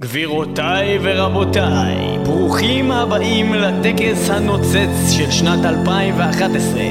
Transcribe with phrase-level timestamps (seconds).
[0.00, 6.82] גבירותיי ורבותיי, ברוכים הבאים לטקס הנוצץ של שנת 2011,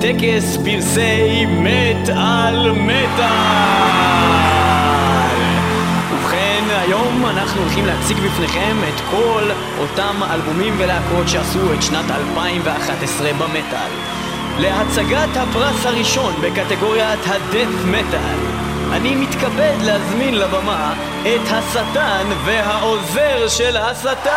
[0.00, 3.30] טקס פרסי מת על מטאל!
[6.12, 9.42] ובכן, היום אנחנו הולכים להציג בפניכם את כל
[9.78, 13.90] אותם אלבומים ולהקות שעשו את שנת 2011 במטאל.
[14.58, 18.69] להצגת הפרס הראשון בקטגוריית הדף מטאל.
[18.92, 24.30] אני מתכבד להזמין לבמה את השטן והעוזר של השטן!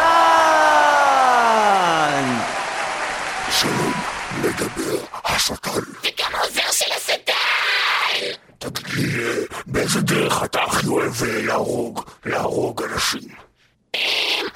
[3.52, 3.94] שלום,
[4.42, 5.70] מדבר השטן.
[6.04, 7.34] וגם העוזר של השטן!
[8.60, 9.24] תגיד לי,
[9.66, 13.30] באיזה דרך אתה הכי אוהב להרוג, להרוג אנשים?
[13.96, 14.00] אמ,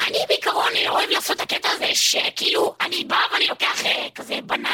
[0.08, 4.70] אני בעיקרון אוהב לעשות את הקטע הזה שכאילו אני בא ואני לוקח אה, כזה בננה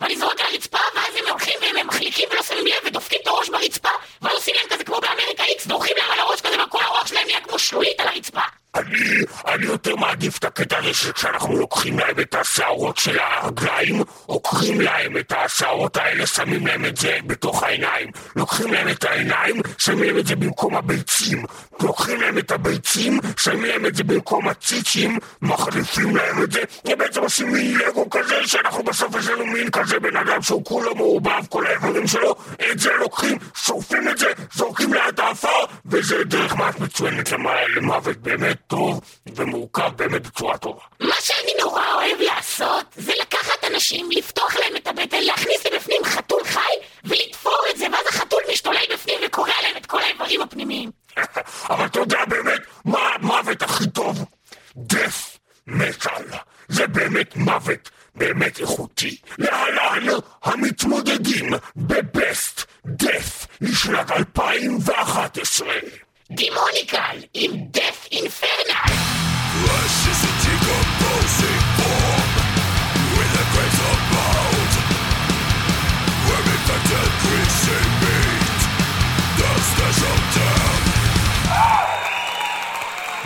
[0.00, 3.48] ואני זורק על הרצפה ואז הם הולכים והם מחליקים ולא שמים לב ודופקים את הראש
[3.48, 3.88] ברצפה
[4.22, 7.26] ואז עושים להם כזה כמו באמריקה איקס דורכים להם על הראש כזה וכל הרוח שלהם
[7.26, 8.40] נהיה כמו שלולית על הרצפה
[8.74, 14.80] אני, אני יותר מעדיף את הקטע הזה שכשאנחנו לוקחים להם את השערות של הרגליים, עוקרים
[14.80, 18.10] להם את השערות האלה, שמים להם את זה בתוך העיניים.
[18.36, 21.44] לוקחים להם את העיניים, שמים להם את זה במקום הביצים.
[21.82, 27.20] לוקחים להם את הביצים, שמים להם את זה במקום הציצים, מחליפים להם את זה, ובעצם
[27.20, 31.46] עושים מין לגו כזה, שאנחנו בסוף יש לנו מין כזה בן אדם שהוא כולו מעורבב,
[31.48, 32.36] כל האיברים שלו,
[32.70, 37.32] את זה לוקחים, שורפים את זה, זורקים ליד האפר, וזה דרך מעט מצוינת
[37.76, 38.57] למוות באמת.
[38.66, 40.82] טוב ומורכב באמת בצורה טובה.
[41.00, 46.44] מה שאני נורא אוהב לעשות זה לקחת אנשים, לפתוח להם את הבטן, להכניס לבפנים חתול
[46.44, 50.90] חי ולתפור את זה ואז החתול משתולל בפנים וקורע להם את כל האיברים הפנימיים.
[51.70, 54.24] אבל אתה יודע באמת מה המוות הכי טוב?
[54.76, 56.24] דף מטאל.
[56.68, 59.16] זה באמת מוות באמת איכותי.
[59.38, 60.06] להלן
[60.44, 65.68] המתמודדים בבסט דף לשנת 2011
[66.34, 68.84] demonical in death infernal.
[68.84, 72.30] Flesh is a decomposing form
[73.16, 74.72] with a grace of bound.
[76.28, 78.60] Where infected greasy meat,
[79.40, 80.84] the special death.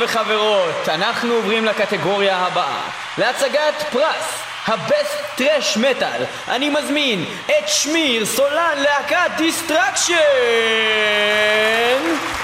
[0.00, 2.80] וחברות, אנחנו עוברים לקטגוריה הבאה.
[3.18, 10.14] להצגת פרס, ה best thrash metal, אני מזמין את שמיר, סולן להקת Destruction!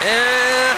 [0.00, 0.04] Uh,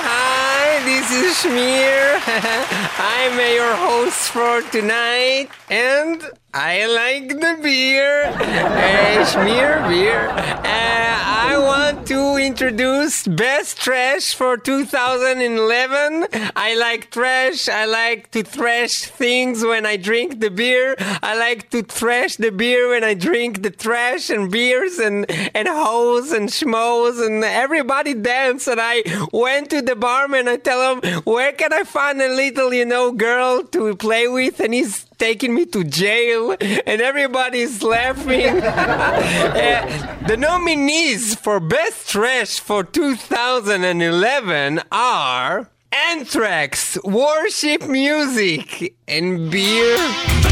[0.05, 2.21] hi, this is Schmier.
[2.99, 6.23] I'm your host for tonight, and
[6.53, 8.25] I like the beer.
[8.25, 10.29] Uh, Schmier beer.
[10.29, 11.19] Uh,
[11.51, 16.27] I want to introduce best thrash for 2011.
[16.57, 17.69] I like trash.
[17.69, 20.97] I like to thrash things when I drink the beer.
[20.99, 25.69] I like to thrash the beer when I drink the trash and beers and and
[25.69, 28.67] hoes and schmoes and everybody dance.
[28.67, 29.03] And I
[29.33, 30.49] went to the barman.
[30.49, 34.61] I tell him where can I find a little you know girl to play with,
[34.61, 38.63] and he's taking me to jail and everybody's laughing.
[39.59, 50.48] Uh, the nominees for Best Trash for 2011 are Anthrax, Worship Music, and Beer.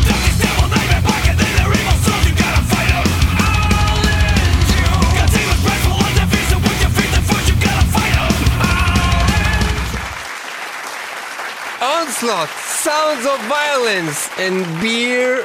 [12.17, 15.45] Onslaught, Sounds of Violence, and Beer.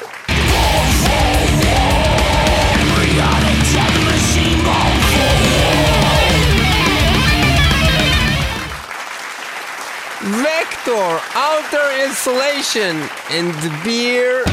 [10.40, 12.96] Vector, Outer Installation,
[13.32, 14.46] and Beer.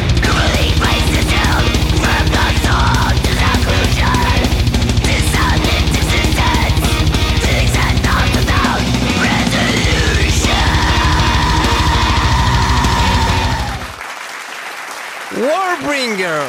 [15.39, 16.43] Warbringer,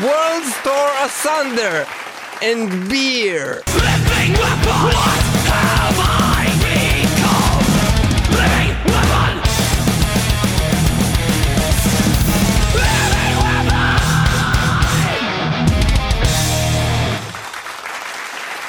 [0.00, 1.84] World Store Asunder,
[2.40, 3.64] and Beer.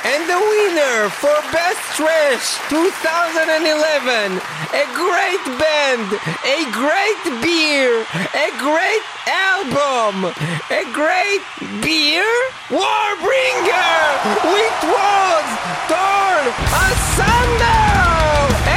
[0.07, 6.07] And the winner for Best Trash 2011, a great band,
[6.47, 10.31] a great beer, a great album,
[10.71, 11.43] a great
[11.83, 12.23] beer,
[12.71, 13.99] Warbringer,
[14.47, 15.45] which was
[15.91, 16.45] torn
[16.87, 17.91] asunder.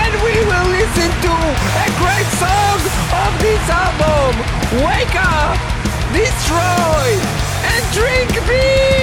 [0.03, 1.35] And we will listen to
[1.79, 2.83] a great song
[3.23, 4.35] of this album,
[4.83, 5.55] Wake Up,
[6.11, 7.07] Destroy,
[7.71, 9.00] and Drink Beer.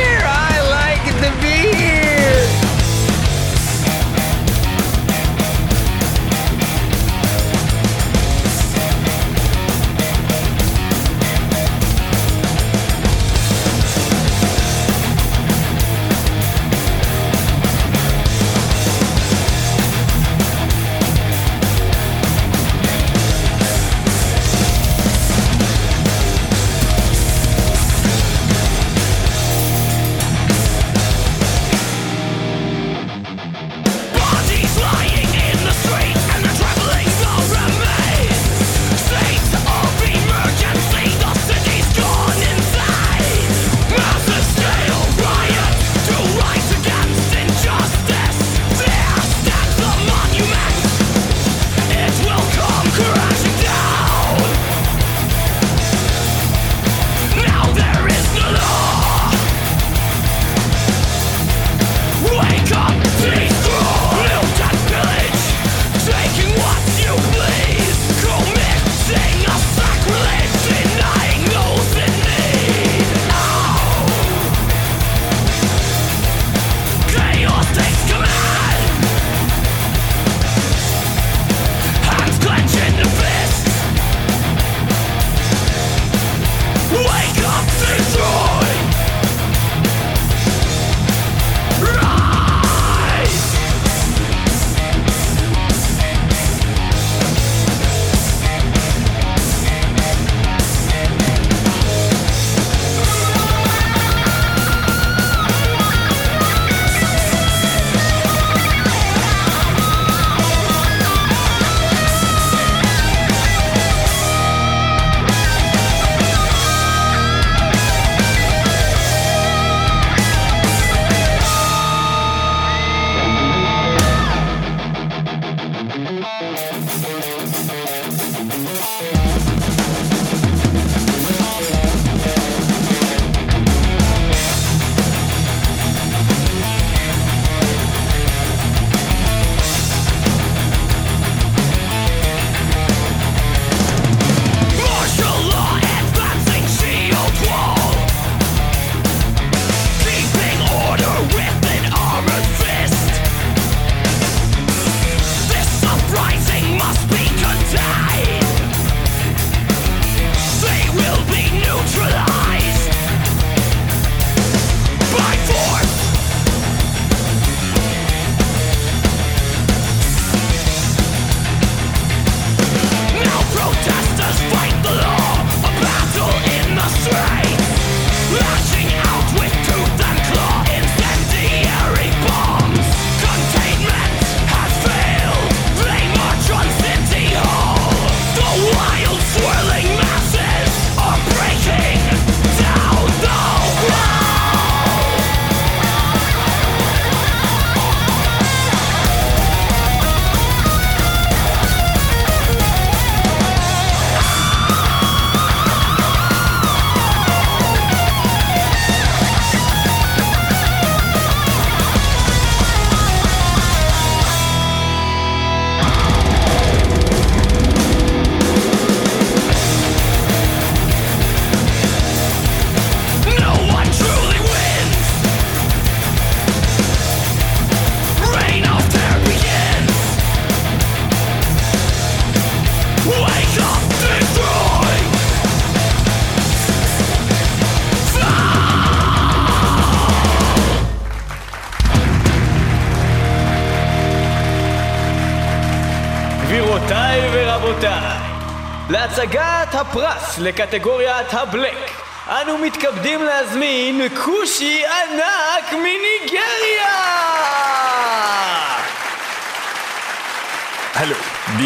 [250.48, 251.92] לקטגוריית הבלק.
[252.28, 256.17] אנו מתכבדים להזמין כושי ענק מניגריה!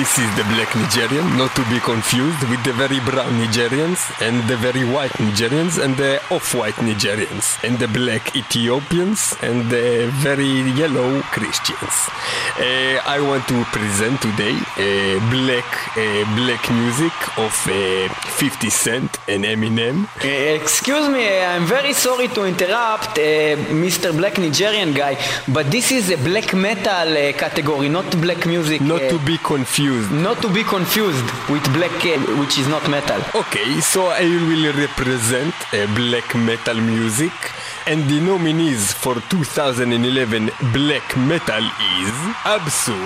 [0.01, 4.36] This is the black Nigerian, not to be confused with the very brown Nigerians and
[4.50, 10.53] the very white Nigerians and the off-white Nigerians and the black Ethiopians and the very
[10.81, 11.96] yellow Christians.
[12.58, 17.15] Uh, I want to present today uh, black uh, black music
[17.46, 18.10] of uh,
[18.41, 19.98] 50 Cent and Eminem.
[20.24, 20.27] Uh,
[20.62, 23.55] excuse me, I'm very sorry to interrupt, uh,
[23.86, 24.17] Mr.
[24.17, 25.13] Black Nigerian guy,
[25.48, 28.81] but this is a black metal uh, category, not black music.
[28.81, 29.90] Not to be confused.
[30.12, 31.91] Not to be confused with black,
[32.39, 33.19] which is not metal.
[33.36, 37.33] Okay, so I will represent uh, black metal music,
[37.88, 41.63] and the nominees for 2011 black metal
[42.00, 42.98] is Absu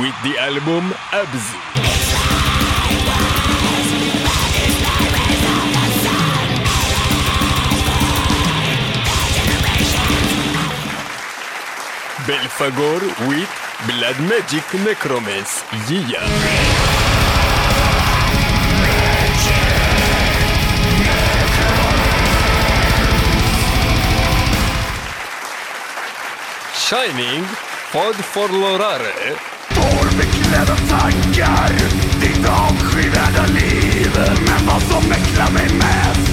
[0.00, 1.58] with the album Absu.
[12.26, 15.64] Belfagor with Blood Magic Necromance.
[15.88, 16.20] Yeah.
[26.74, 27.44] Shining,
[27.90, 29.36] Fod for Lorare.
[29.70, 31.72] Formklädda tankar,
[32.20, 34.10] ditt avskyvärda liv
[34.46, 36.30] Men vad som mäklar mig mest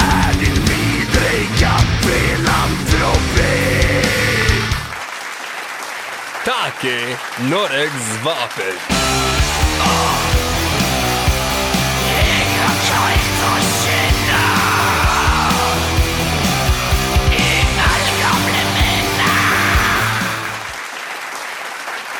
[0.00, 1.70] är din vidriga
[6.80, 7.16] Take,
[7.48, 7.90] Norex
[8.22, 8.76] Vapen.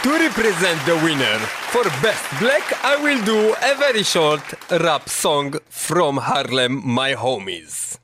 [0.02, 1.38] To represent the winner
[1.72, 7.98] for Best Black, I will do a very short rap song from Harlem, my homies.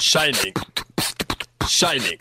[0.00, 0.54] Shining,
[1.68, 2.18] shining,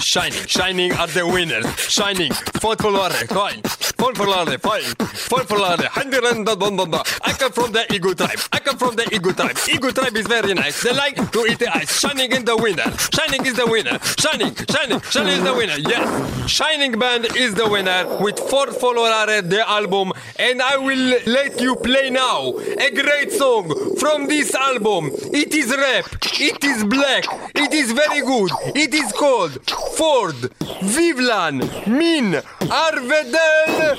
[0.00, 1.66] shining, shining are the winners.
[1.78, 4.82] Shining, folklore, coin, folklore, fine,
[5.28, 7.02] folklore, hundred and da- da- da- da.
[7.22, 8.38] I come from the Igu tribe.
[8.52, 9.56] I come from the Igu tribe.
[9.56, 10.82] Igu tribe is very nice.
[10.82, 12.00] They like to eat the ice.
[12.00, 12.90] Shining is the winner.
[13.12, 13.98] Shining is the winner.
[14.18, 15.76] Shining, shining, shining is the winner.
[15.78, 21.60] Yes, Shining Band is the winner with four folklore the album, and I will let
[21.60, 25.10] you play now a great song from this album.
[25.32, 26.06] It is rap.
[26.40, 27.24] It is black.
[27.54, 28.50] It is very good.
[28.74, 29.58] It is called
[29.96, 30.50] Ford,
[30.82, 32.32] Vivlan, Min,
[32.68, 33.96] Arvedel,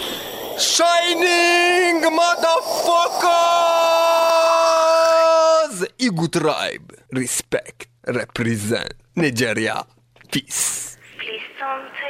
[0.58, 2.02] Shining
[4.52, 5.86] Motherfuckers!
[6.00, 9.86] Igu Tribe, respect, represent, Nigeria,
[10.32, 10.98] peace.
[11.20, 12.01] Please don't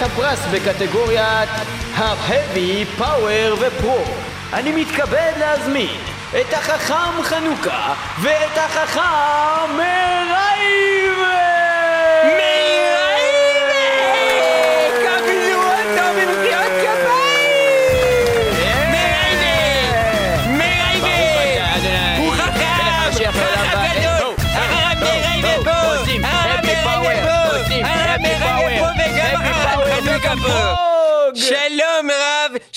[0.00, 1.48] להצגת הפרס בקטגוריית
[1.94, 4.04] ה-Heavy Power ופרו,
[4.52, 5.96] אני מתכבד להזמין
[6.40, 9.76] את החכם חנוכה ואת החכם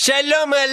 [0.06, 0.63] שלום לרב,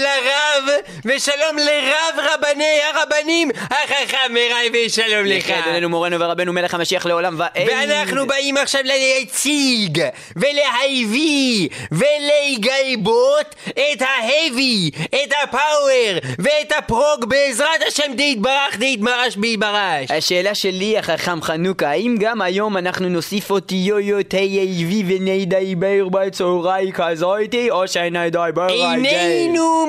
[1.05, 5.49] ושלום לרב רבני הרבנים, החכם מרייבה, שלום לך.
[5.49, 7.67] יחד אלינו מורנו ורבנו מלך המשיח לעולם ועד.
[7.67, 10.03] ואנחנו באים עכשיו להציג
[10.35, 20.11] ולהביא ולגבות את ההבי, את הפאוור ואת הפרוג בעזרת השם דיתברך דיתמרש ביתברש.
[20.11, 27.71] השאלה שלי, החכם חנוכה, האם גם היום אנחנו נוסיף אותיות תהי ונידי בר בצהרי כזאתי,
[27.71, 29.87] או שנידי בר איננו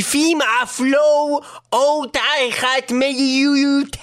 [0.00, 1.40] מוסיפים אף לא
[1.72, 3.98] אות אחת מיותרת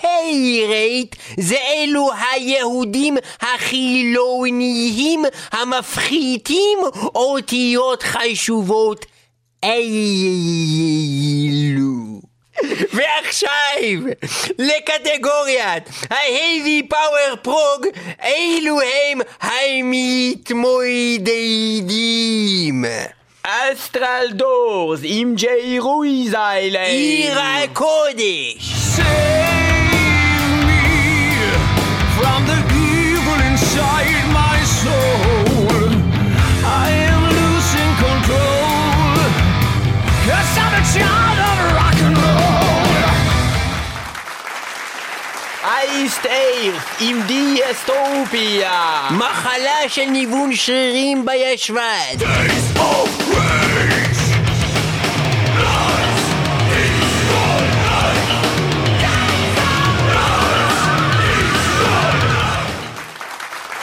[1.39, 6.79] זה אלו היהודים החילוניים המפחיתים
[7.15, 9.05] אותיות חשובות
[9.63, 9.77] אלו.
[12.93, 14.01] ועכשיו,
[14.59, 17.85] לקטגוריית ההייבי פאוור פרוג,
[18.23, 20.47] אלו הם המתמודדים.
[23.47, 26.91] Astraldose, Imjeiru Isailen.
[26.91, 28.75] Ira Kodesh.
[28.75, 29.87] Save
[30.67, 30.83] me
[32.17, 32.66] from the
[45.66, 49.08] אייסט איירס עם דיאסטופיה.
[49.10, 52.16] מחלה של ניוון שרירים בישבן.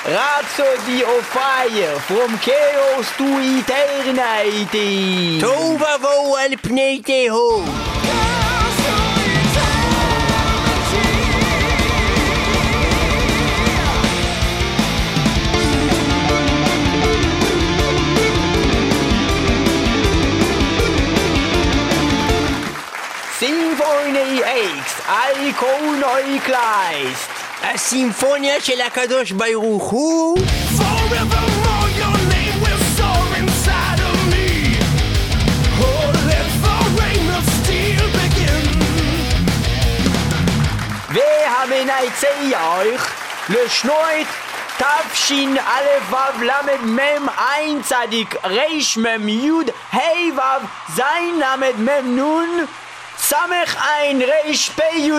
[0.09, 3.27] Rhapsody of Fire From Chaos to
[3.59, 7.01] Eternity תוהו ובוהו על פני
[23.84, 24.84] Symphonii X,
[25.44, 27.28] Iconoi Christ,
[27.62, 30.38] a Symphonia של הקדוש ברוך הוא.
[30.78, 34.48] Forevermore your name will soar inside of me.
[35.80, 38.66] Oh, let the reign of steel begin.
[41.08, 42.36] והמנצח
[43.48, 44.26] לשנות
[45.12, 46.50] תשין א' ו' ל'
[46.84, 49.50] מ' ע' צדיק ר' מ' י'
[49.92, 49.98] ה'
[50.36, 50.66] ו'
[50.96, 51.00] ז'
[51.40, 52.66] ל' מ' נ'
[53.28, 55.10] סמך עין רפ"י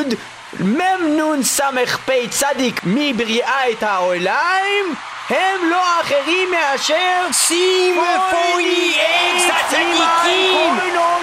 [0.60, 4.94] מ"ם נ' סמך פ' צדיק מבריאת העולם
[5.30, 10.80] הם לא אחרים מאשר סימפוני אקס הצדיקים!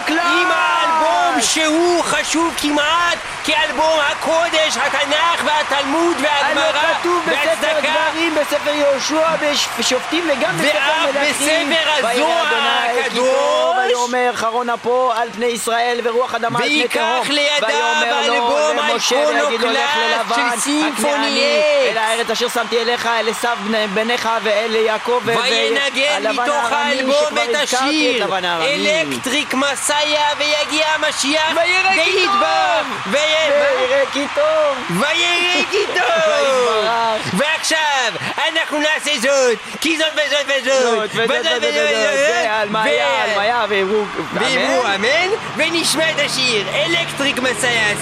[0.08, 8.34] עם האלבום שהוא חשוב כמעט כאלבום הקודש, התנ"ך והתלמוד והגמרא הלא כתוב בספר והצדקה דברים,
[8.34, 9.28] בספר יהושע,
[9.78, 11.70] בשופטים וגם בספר ואף מלכים.
[11.70, 12.44] בספר וירא הזוהר
[12.94, 13.28] כי הקדוש.
[13.86, 17.36] ויאמר חרון אפו על פני ישראל ורוח אדמה על פני וייקח תהום.
[17.36, 17.68] לידיו
[18.26, 21.90] לו לך האיקונוקלאסט ללבן, של סימפוני הכנעני, אקס.
[21.92, 27.54] אל הארץ אשר שמתי אליך אל עשיו בני- בניך ואל יעקב וינגן מתוך האלבום את
[27.62, 28.28] השיר.
[28.62, 32.86] אלקטריק מסאיה ויגיע המשיח כי כי כי ויתברך.
[37.32, 38.12] ועכשיו
[38.48, 41.74] אנחנו נעשה זאת כי זאת וזאת וזאת וזאת וזאת וזאת,
[42.44, 45.04] והלמיה, הלמיה, ואמרו ואמרו אמן.
[45.04, 47.96] אמן ונשמע את השיר אלקטריק מסאיה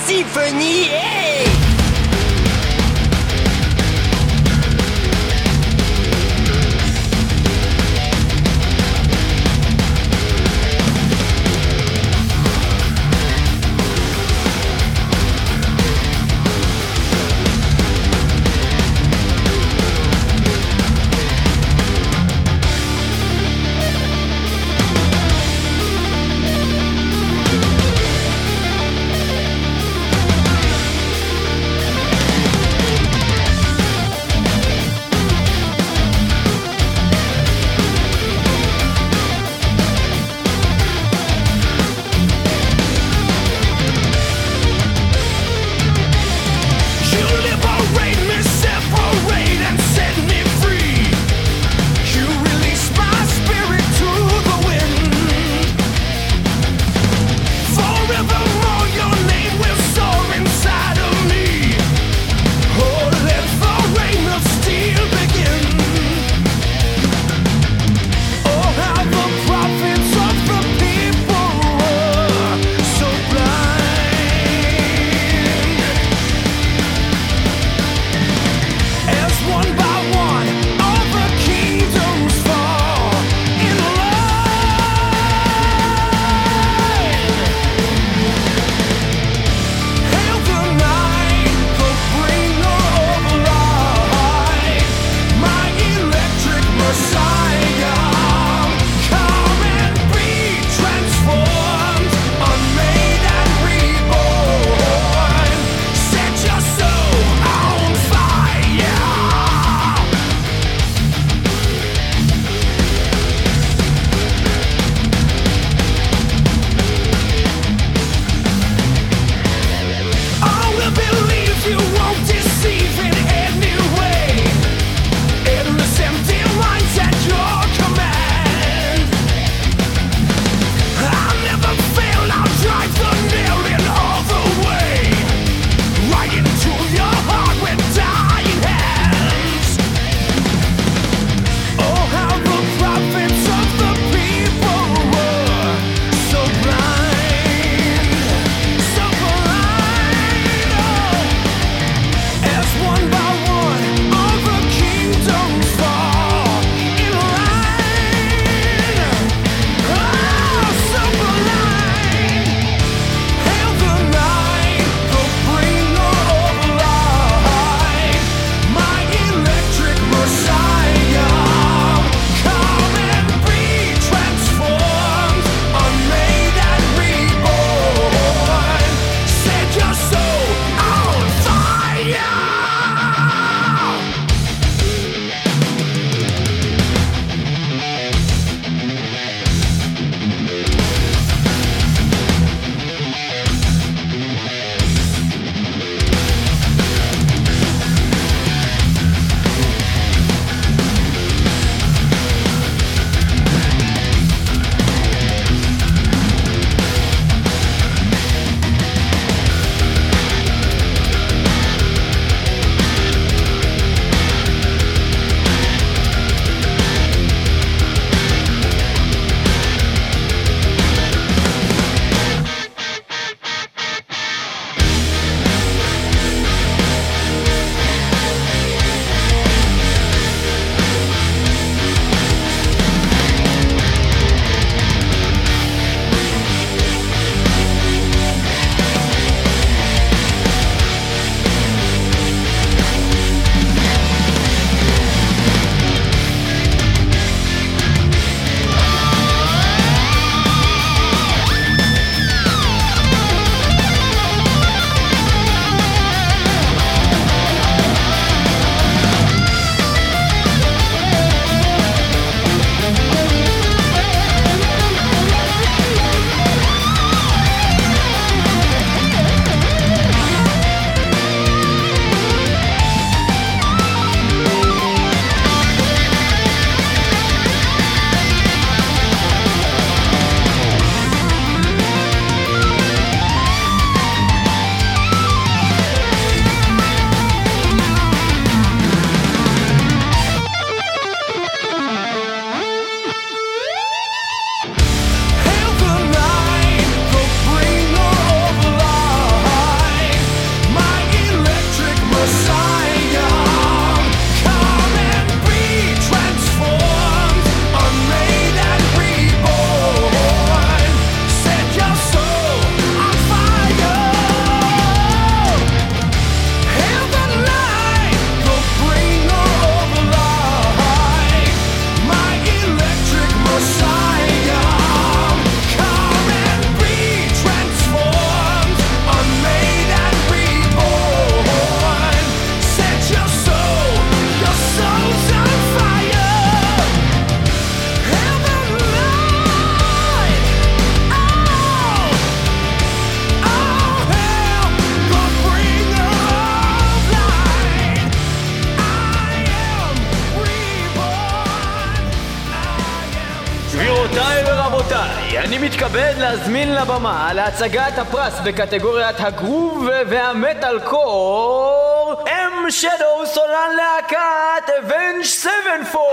[357.01, 366.11] לבמה להצגת הפרס בקטגוריית הגרוב והמטאל קור אם שדו סולן להקת אבנג' סבנפולד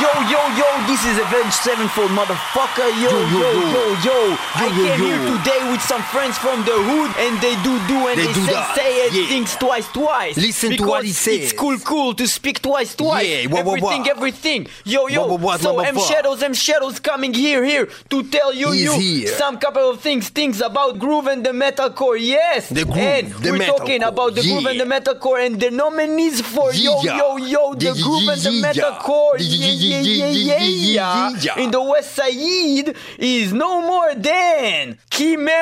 [0.00, 2.88] יו יו יו this is Avenged Sevenfold motherfucker.
[3.04, 4.18] Yo yo yo yo
[4.54, 8.18] I came here today with some friends from the hood and they do do and
[8.20, 9.26] They they, do say that, say it yeah.
[9.32, 11.38] things twice twice Listen to what he says.
[11.44, 14.16] it's cool cool to speak twice twice Yeah, what, what, everything what?
[14.16, 15.98] everything yo yo What, what, what, so M?
[15.98, 19.28] Shadows M Shadows coming here here to tell you He's you here.
[19.42, 23.50] some couple of things things about groove and the metalcore yes The groove, and the
[23.52, 24.84] we're talking about the groove and yeah.
[24.84, 27.16] the metalcore and the nominees for yo Yeah.
[27.18, 29.46] yo yo the Yeah, groove yeah, and the yeah, metalcore yeah.
[29.48, 31.62] yeah Yeah, yeah yeah, yeah yeah, yeah yeah, yeah yeah.
[31.64, 34.98] in the West Side is no more than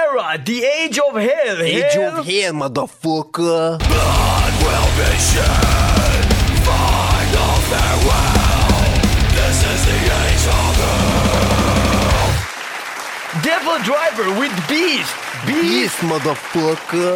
[0.00, 1.62] era, the age of hell.
[1.62, 2.18] Age hell?
[2.18, 3.78] of hell, motherfucker.
[3.78, 6.20] Blood will be shed.
[7.70, 8.90] Farewell.
[9.38, 11.60] This is the age of hell.
[13.42, 15.14] Devil Driver with Beast.
[15.46, 17.12] Beast, beast motherfucker.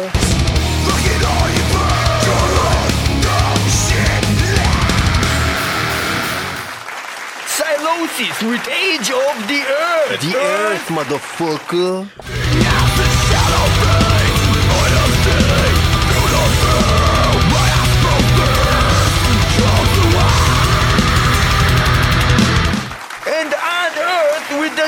[7.55, 10.21] Silosis with Age of the Earth.
[10.21, 12.44] The Earth, Earth motherfucker.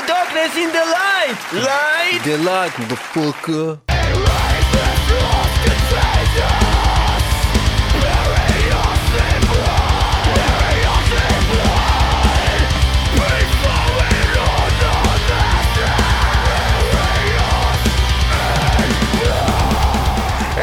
[0.08, 3.80] Darkness in the light Light The light, motherfucker.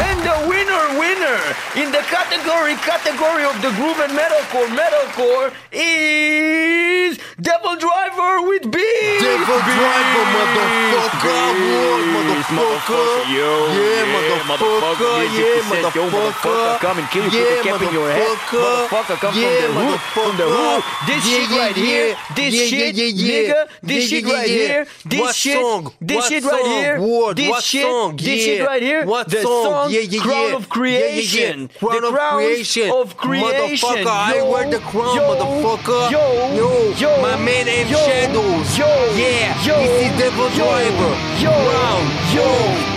[0.06, 1.40] And the winner, winner
[1.76, 9.22] in the category, category of the groove and metalcore, metalcore is Devil Driver with Beast.
[9.22, 11.46] Devil Driver, motherfucker.
[11.76, 13.06] What, motherfucker?
[13.30, 15.22] Yeah, motherfucker.
[15.30, 15.62] Yeah,
[16.10, 16.80] motherfucker.
[16.80, 18.26] Come and kill you, Yeah, put the cap in your head.
[18.26, 18.88] motherfucker.
[18.90, 20.82] Motherfucker, come Yeah, from the hood, from the motherfucker.
[20.82, 20.84] hood.
[21.08, 21.84] This Yeah, shit yeah, right yeah.
[21.86, 23.30] here, this Yeah, yeah, shit, yeah, yeah.
[23.30, 24.56] nigga, this Yeah, shit yeah, right yeah.
[24.56, 25.92] here, this What shit, song?
[26.02, 26.72] this What shit right song?
[26.72, 27.36] here, What?
[27.38, 28.16] this What shit, song?
[28.18, 28.66] this shit Yeah.
[28.66, 29.64] right here, What the song?
[29.66, 30.56] song, Yeah, yeah, Crown yeah.
[30.56, 31.80] of Creation, Yeah, yeah, yeah.
[31.80, 32.90] Crown the of Creation.
[32.90, 36.12] of creation, Motherfucker, I wear the crown, yo, motherfucker.
[36.12, 38.78] Yo, Yo, yo, my man M yo, Shadows.
[38.78, 41.14] Yo, Yeah, yo, this is Devil yo, Driver.
[41.40, 42.04] Yo, Crown,
[42.36, 42.48] yo,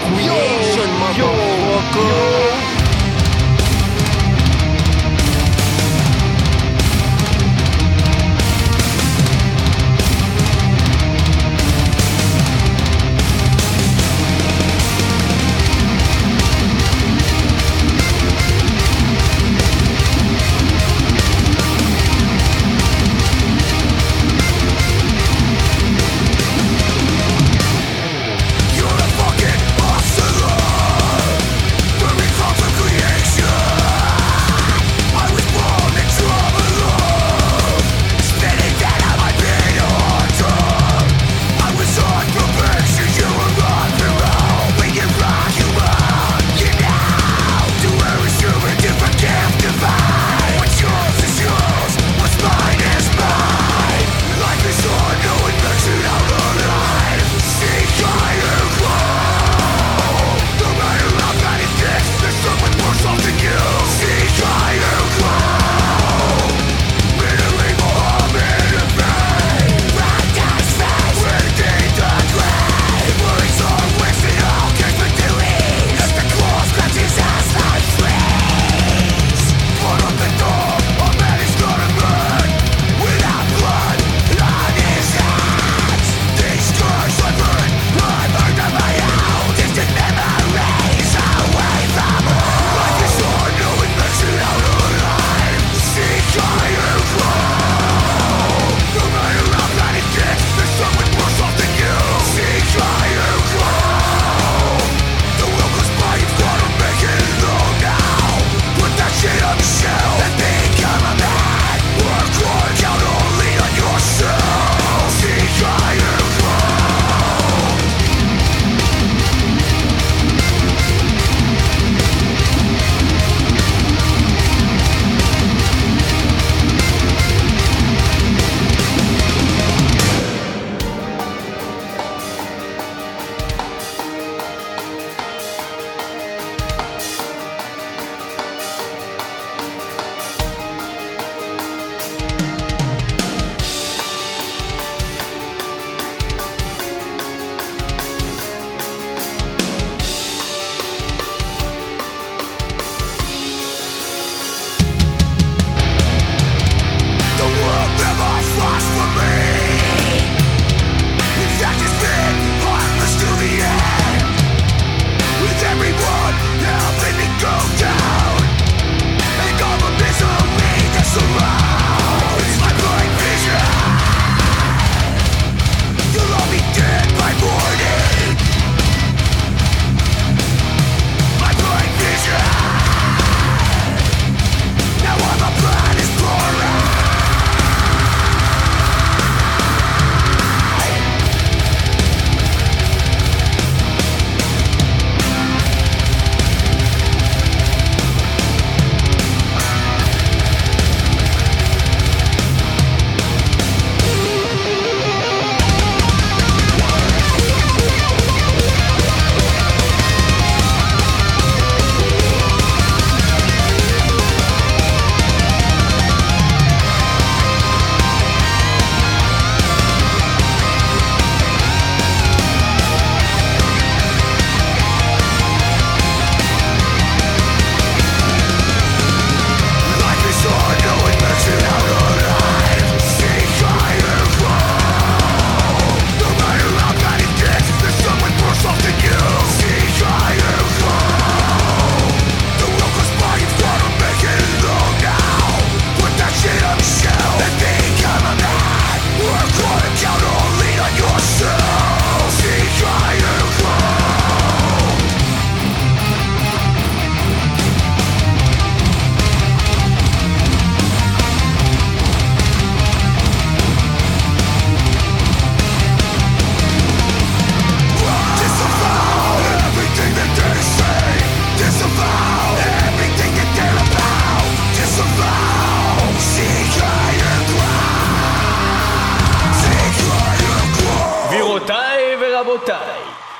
[0.09, 2.53] Creation, yo, motherfucker.
[2.53, 2.58] yo.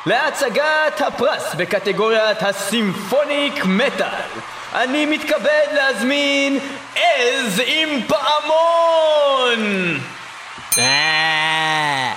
[0.09, 4.09] להצגת הפרס בקטגוריית הסימפוניק מטאל.
[4.75, 6.59] אני מתכבד להזמין
[6.95, 9.61] עז עם פעמון!
[10.79, 12.13] אה,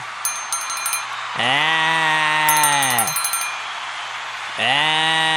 [1.40, 3.06] אה,
[4.60, 5.31] אה,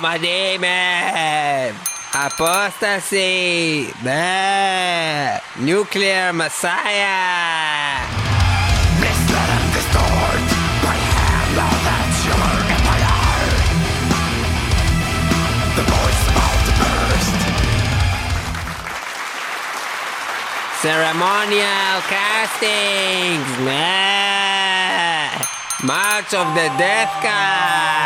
[0.00, 1.74] My demon,
[2.14, 3.90] Apostasy!
[4.04, 8.06] The nuclear Messiah!
[12.70, 13.42] And by!
[15.74, 16.24] The voice
[16.78, 17.34] burst!
[20.80, 23.50] Ceremonial castings!
[25.82, 27.98] March of the Death God!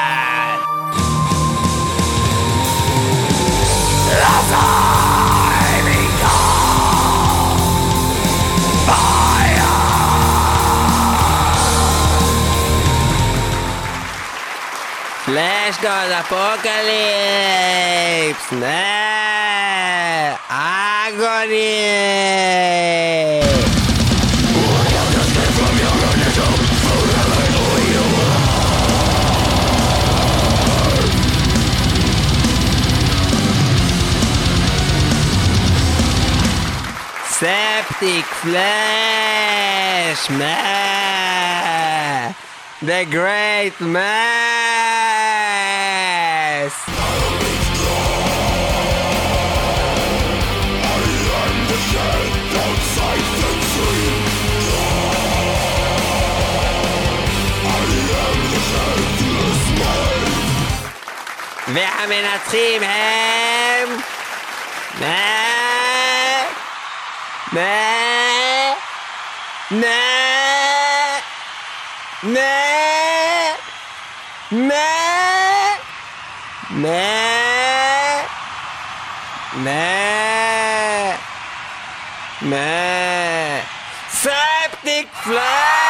[15.28, 16.82] Let's go to the apocalypse!
[18.52, 18.92] Nah.
[20.50, 21.62] Agony!
[38.03, 40.26] Septic Flash!
[40.30, 41.55] Meh!
[42.82, 44.32] The Great Mass!
[61.74, 63.88] והמנצחים הם...
[67.53, 68.74] Ne?
[69.70, 69.86] Ne?
[72.22, 73.57] Ne?
[74.50, 74.88] Ne?
[76.70, 78.24] Ne?
[79.57, 81.18] Ne?
[82.40, 83.62] Ne?
[84.09, 85.82] Septic flag.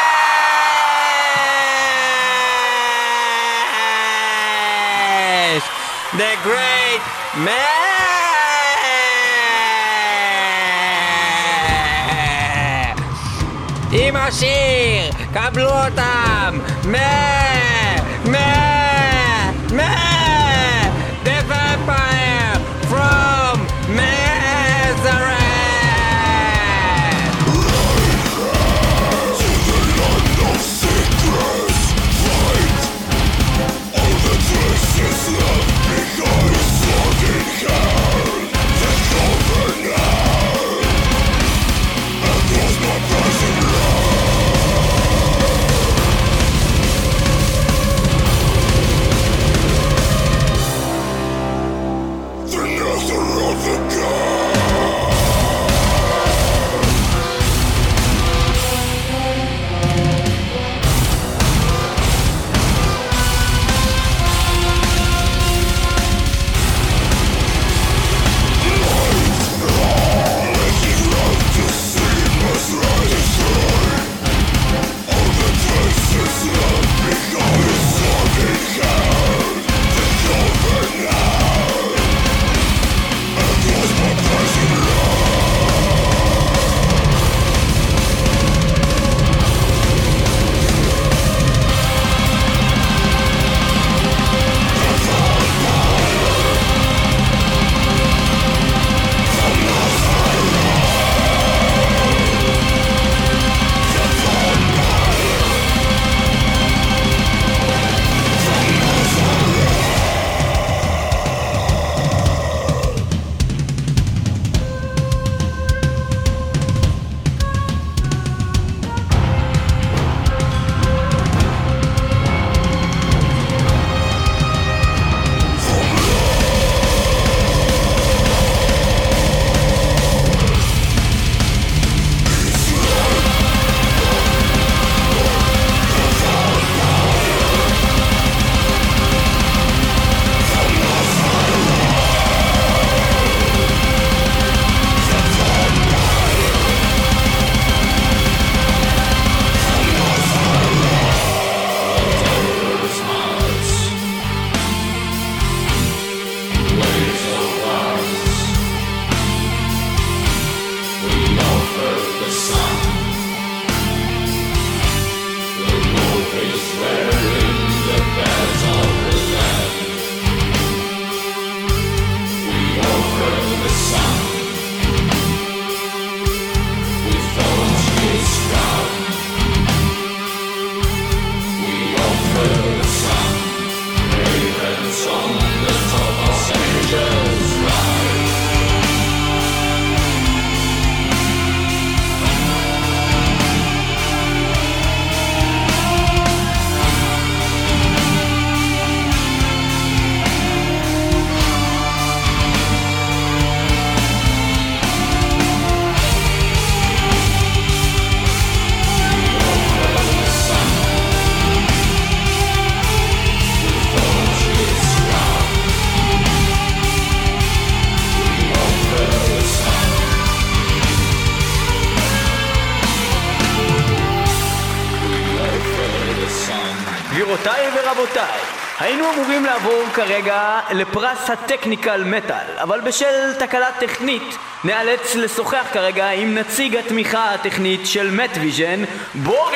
[229.33, 234.23] אמורים לעבור כרגע לפרס ה technical metal, אבל בשל תקלה טכנית
[234.65, 238.81] נאלץ לשוחח כרגע עם נציג התמיכה הטכנית של מטוויז'ן,
[239.15, 239.53] בוריס!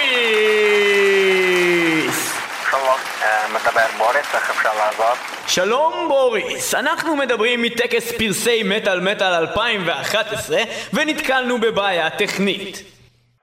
[2.70, 5.14] שלום, אה, מדבר בוריס, איך אפשר לעזור?
[5.46, 10.56] שלום בוריס, אנחנו מדברים מטקס פרסי מטאל מטאל 2011
[10.94, 12.76] ונתקלנו בבעיה טכנית.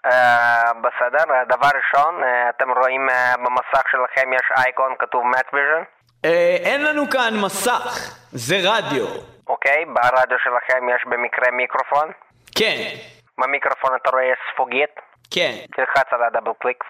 [0.06, 3.10] אה, בסדר, אה, דבר ראשון, אתם רואים
[3.44, 5.84] במסך שלכם יש אייקון כתוב מטוויז'ן,
[6.26, 9.06] אה, אין לנו כאן מסך, זה רדיו.
[9.48, 9.86] אוקיי?
[9.86, 12.12] ברדיו שלכם יש במקרה מיקרופון,
[12.58, 12.96] כן,
[13.38, 14.96] במיקרופון אתה רואה ספוגית,
[15.32, 16.84] כן, תלחץ על ה double click,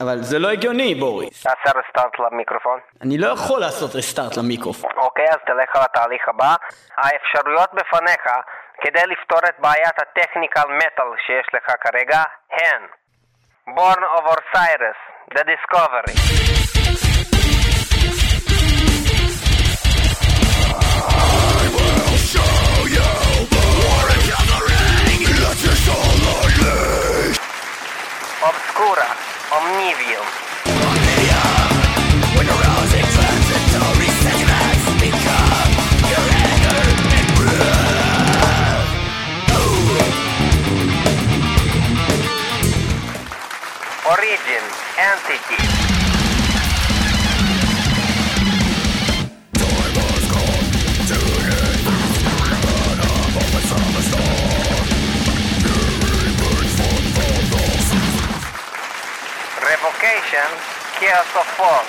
[0.00, 1.42] אבל זה לא הגיוני בוריס.
[1.42, 2.78] תעשה restart למיקרופון.
[3.02, 4.90] אני לא יכול לעשות restart למיקרופון.
[4.96, 6.54] אוקיי, אז תלך על התהליך הבא.
[6.96, 8.24] האפשרויות בפניך
[8.80, 12.82] כדי לפתור את בעיית ה technical metal שיש לך כרגע הן
[13.76, 14.98] Born of Osiris,
[15.34, 17.17] The Discovery.
[28.48, 29.04] obscura,
[29.52, 30.24] omnivium.
[30.64, 31.68] Omnivium,
[32.36, 32.46] when
[33.12, 34.08] transitory
[35.04, 35.70] become
[36.08, 36.80] your anger
[37.12, 37.28] and.
[44.08, 44.64] Origin,
[44.96, 45.57] entity,
[59.68, 60.48] Revocation,
[61.36, 61.86] of Form.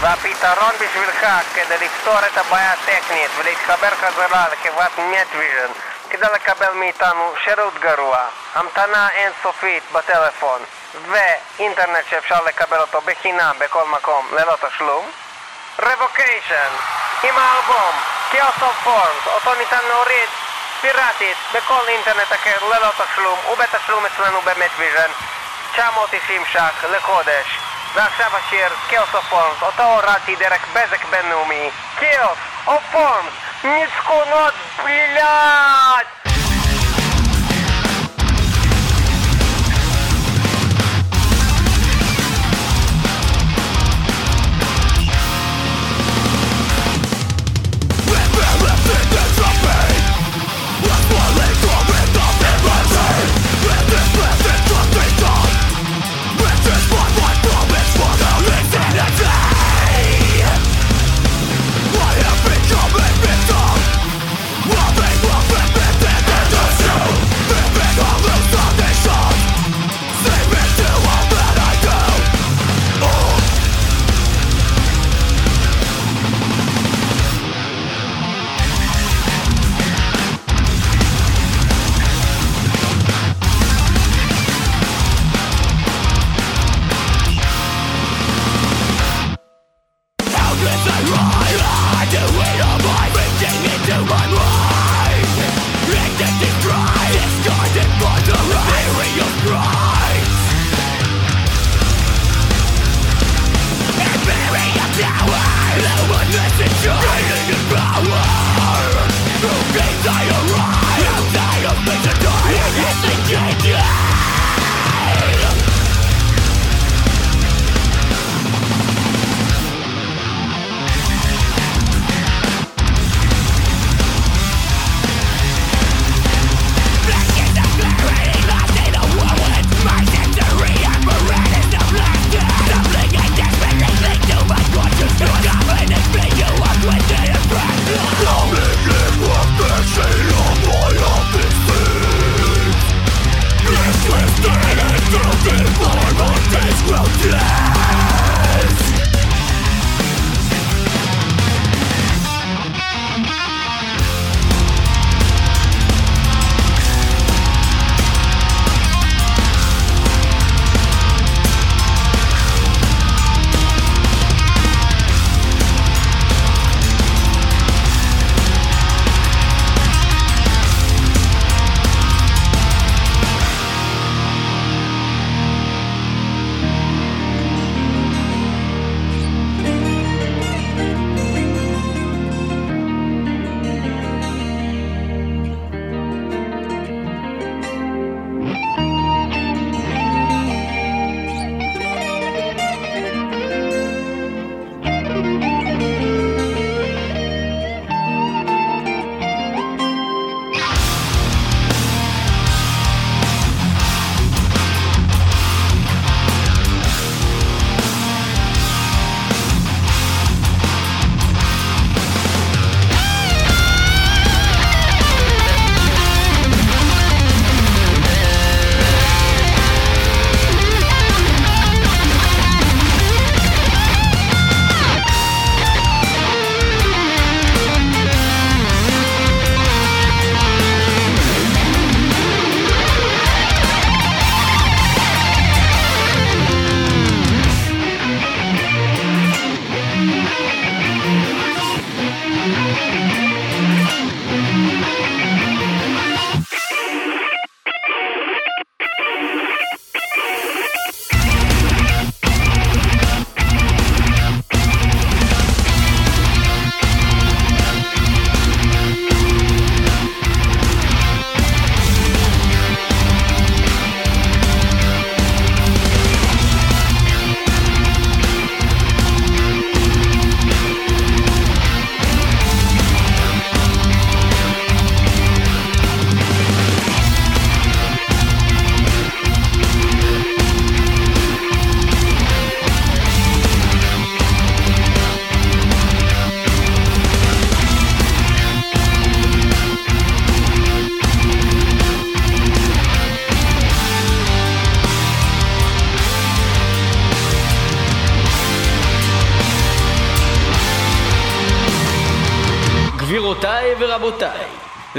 [0.00, 5.72] והפתרון בשבילך כדי לפתור את הבעיה הטכנית ולהתחבר חזרה לחברת נטוויז'ן
[6.10, 8.18] כדי לקבל מאיתנו שירות גרוע,
[8.54, 10.60] המתנה אינסופית בטלפון
[11.06, 15.10] ואינטרנט שאפשר לקבל אותו בחינם בכל מקום ללא תשלום.
[15.78, 16.70] Revocation
[17.22, 17.94] עם האלבום
[18.32, 20.28] Chaos of Forms אותו ניתן להוריד
[20.80, 25.10] פיראטית בכל אינטרנט אחר ללא תשלום ובתשלום אצלנו בנטוויז'ן
[25.72, 27.58] 990 ש"ח לחודש.
[27.94, 31.70] ועכשיו השיר Chaos of Forms אותו הורדתי דרך בזק בינלאומי.
[32.00, 36.06] Chaos of Forms ניצחונות בלעד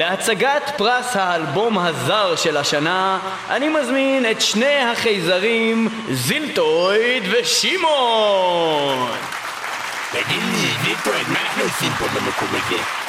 [0.10, 9.12] להצגת פרס האלבום הזר של השנה, אני מזמין את שני החייזרים זילטויד ושמעון!
[10.12, 13.09] תגיד לי, ויקטורד, מה אנחנו עושים פה במקום הזה?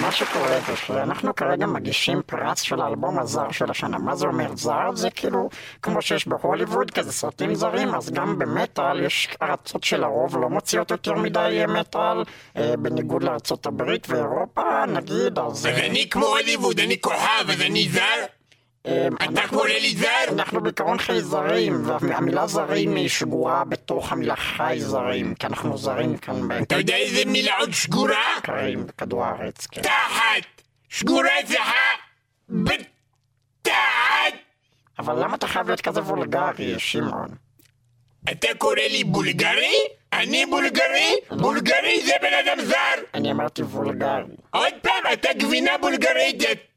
[0.00, 3.98] מה שקורה זה שאנחנו כרגע מגישים פרס של האלבום הזר של השנה.
[3.98, 4.94] מה זה אומר זר?
[4.94, 5.48] זה כאילו,
[5.82, 11.14] כמו שיש בהוליווד כזה סרטים זרים, אז גם במטאל יש ארצות שלרוב לא מוציאות יותר
[11.14, 12.22] מדי מטאל,
[12.56, 15.52] אה, בניגוד לארצות הברית ואירופה, נגיד, אז...
[15.52, 18.39] אז אני כמו הוליווד, אני כוכב, אז אני זר?
[19.48, 20.32] קורא לי זר?
[20.32, 26.76] אנחנו בעיקרון חייזרים, והמילה זרים היא שגורה בתוך המילה חייזרים, כי אנחנו זרים כאן אתה
[26.76, 28.24] יודע איזה מילה עוד שגורה?
[28.38, 29.82] בקרים, בכדור הארץ, כן.
[29.82, 30.62] תחת!
[30.88, 31.90] שגורה זכה!
[32.48, 33.72] בתחת!
[34.98, 37.28] אבל למה אתה חייב להיות כזה וולגרי, שמעון?
[38.32, 39.74] אתה קורא לי בולגרי?
[40.12, 41.14] אני בולגרי?
[41.30, 43.02] בולגרי זה בן אדם זר!
[43.14, 44.34] אני אמרתי וולגרי.
[44.50, 46.69] עוד פעם, אתה גבינה בולגרית!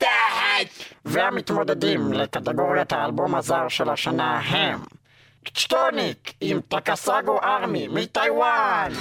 [0.00, 0.84] תחת!
[1.04, 4.80] והמתמודדים לקטגוריית האלבום הזר של השנה הם
[5.54, 8.92] צ'טוניק עם טקסגו ארמי מטיוואן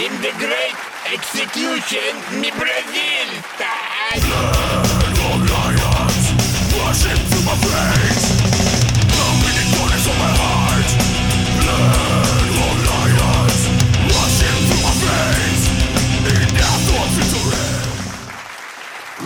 [0.00, 4.22] עם the great Execution, mi Brazil time!
[4.22, 6.24] Dead or lions,
[6.78, 8.26] rushing to my face
[9.10, 10.88] The beating corners of my heart
[11.58, 13.60] Blood or lions,
[14.06, 15.64] rushing to my face
[16.54, 17.90] death or obliterate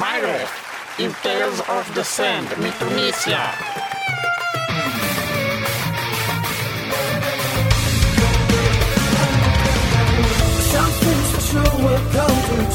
[0.00, 0.56] My rest,
[0.98, 3.93] in Tales of the Sand, Mitonesia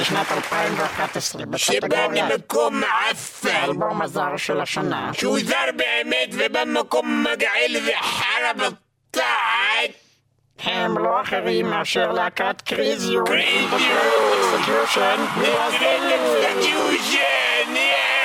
[0.00, 3.48] בשנת 2011 שבא ממקום מעפן!
[3.48, 9.90] האלבום הזר של השנה שהוא זר באמת ובמקום מגעיל וחרא בצעת!
[10.58, 13.78] הם לא אחרים מאשר להקת Krisiun Krisiun!
[14.56, 15.24] Execution
[16.42, 17.74] Execution!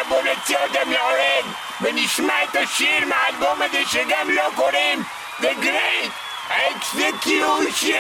[0.10, 1.46] בוא נוציא אותם להורג
[1.82, 5.04] ונשמע את השיר מהאלבום הזה שגם לא קוראים
[5.40, 6.12] The Great
[6.50, 7.94] Execution!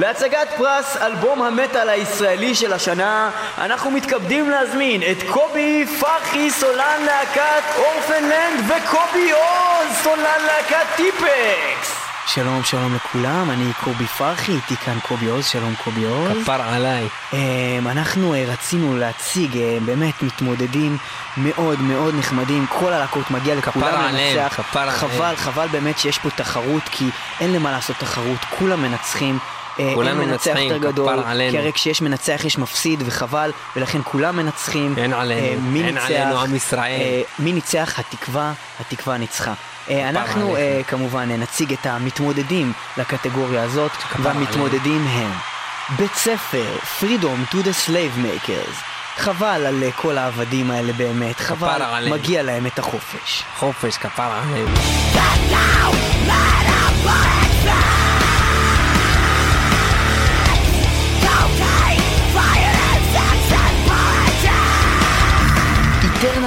[0.00, 7.62] להצגת פרס אלבום המטאל הישראלי של השנה, אנחנו מתכבדים להזמין את קובי פרחי, סולן להקת
[7.78, 12.00] אורפנלנד, וקובי עוז, סולן להקת טיפקס!
[12.26, 16.42] שלום, שלום לכולם, אני קובי פרחי, איתי כאן קובי עוז, שלום קובי עוז.
[16.42, 17.08] כפר עליי.
[17.32, 17.38] אמ,
[17.88, 20.96] אנחנו אה, רצינו להציג אה, באמת מתמודדים
[21.36, 24.54] מאוד מאוד נחמדים, כל הלהקות מגיע לכולם כפרה עליהם, לנצח.
[24.56, 24.96] כפרה עליהם.
[24.98, 29.38] חבל, חבל באמת שיש פה תחרות, כי אין למה לעשות תחרות, כולם מנצחים.
[29.80, 31.50] אה, כולנו אין מנצח יותר גדול, כפרה עלינו.
[31.50, 34.94] כי הרי כשיש מנצח יש מפסיד וחבל, ולכן כולם מנצחים.
[34.96, 36.06] אין עלינו, אה, מי אין ניצח?
[36.06, 37.00] עלינו עם ישראל.
[37.00, 37.98] אה, מי ניצח?
[37.98, 39.52] התקווה, התקווה ניצחה.
[39.90, 40.90] אנחנו עליך.
[40.90, 45.30] כמובן נציג את המתמודדים לקטגוריה הזאת, והמתמודדים הם
[45.96, 46.64] בית ספר
[47.00, 48.90] Freedom to the Slave Makers.
[49.16, 52.14] חבל על כל העבדים האלה באמת, חבל, עליהם.
[52.14, 53.44] מגיע להם את החופש.
[53.56, 54.74] חופש, כפר עליהם.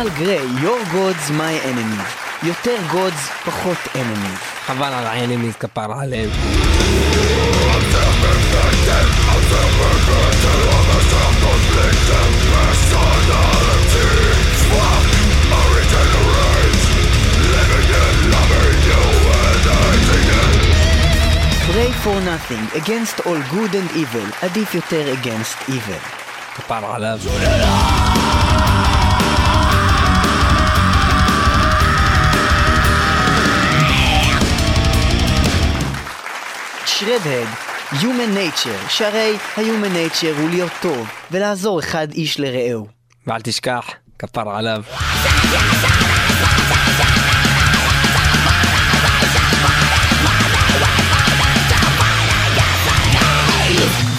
[0.03, 2.03] Eternal Grey, Your Gods My Enemy.
[2.43, 4.67] יותר גודס, פחות enemies.
[4.67, 6.31] חבל על האנימיז, כפר עליהם.
[21.71, 26.03] Pray for nothing, against all good and evil, עדיף יותר against evil.
[26.57, 27.19] כפר עליו.
[37.04, 37.50] Shredhead,
[38.02, 42.88] Human Nature, שהרי ה-Human Nature הוא להיות טוב, ולעזור אחד איש לרעהו.
[43.28, 43.90] ואל תשכח,
[44.20, 44.84] כפר עליו.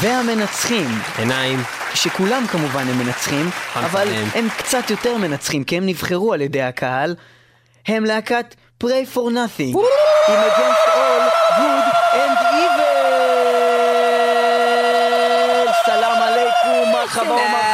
[0.00, 1.62] והמנצחים, עיניים,
[1.94, 4.08] שכולם כמובן הם מנצחים, אבל.
[4.34, 7.14] הם קצת יותר מנצחים, כי הם נבחרו על ידי הקהל,
[7.86, 9.76] הם להקת Pray for Nothing,
[10.28, 12.73] עם Against All Good and Evil!
[17.04, 17.73] עליכום, מרחבה ומרחבתן, תודה לכולם,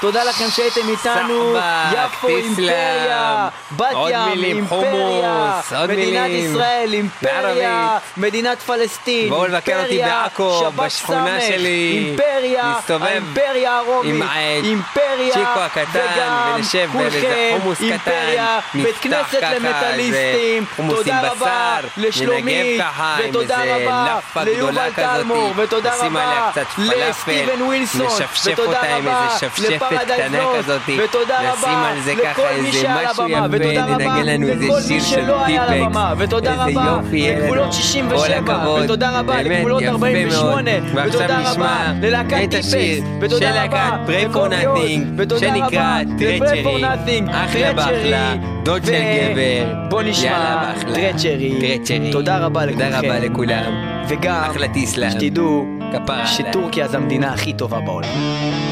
[0.00, 1.56] תודה לכם שהייתם איתנו,
[1.92, 2.28] יפו.
[2.28, 6.30] אימפריה, בת ים אימפריה, מדינת.
[6.30, 7.98] ישראל אימפריה.
[8.16, 12.04] מדינת פלסטין, בואו לבקר אותי אימפריה, בעכו, בשכונה שלי.
[12.06, 20.64] אימפריה, האימפריה הרומית, העד אימפריה, צ'יקו הקטן, ונשב באיזה חומוס קטן, אימפריה, בית כנסת למטאליסטים,
[20.76, 22.82] תודה רבה לשלומית,
[23.18, 28.06] ותודה רבה ליובל טלמור, ותודה רבה לסטיבן ווילסון,
[28.44, 29.28] ותודה רבה
[29.58, 34.66] איזה לפרדייז קטנה כזאת, נשים רבה על זה ככה איזה משהו יפה, ננגן לנו איזה
[34.88, 35.96] שיר של טיפקס.
[36.40, 37.44] איזה יופי יהיה לנו.
[37.44, 39.02] לגבולות כל 67, הכבוד.
[39.44, 40.94] באמת, יפה 48, מאוד.
[40.94, 41.92] ועכשיו נשמע
[42.44, 43.04] את השיר
[43.38, 43.76] של להקת
[44.06, 46.84] Pray for Nothing, ותודה שנקרא טרצ'רי.
[47.30, 49.74] אחלה באחלה, דוד של גבר.
[49.88, 50.72] בוא נשמע.
[50.94, 52.12] טרצ'רי.
[52.12, 53.72] תודה רבה לכולכם, תודה רבה לכולם.
[54.08, 55.10] וגם אחלה תסלם.
[55.10, 55.66] שתדעו.
[56.26, 58.69] שטורקיה זו המדינה הכי טובה בעולם.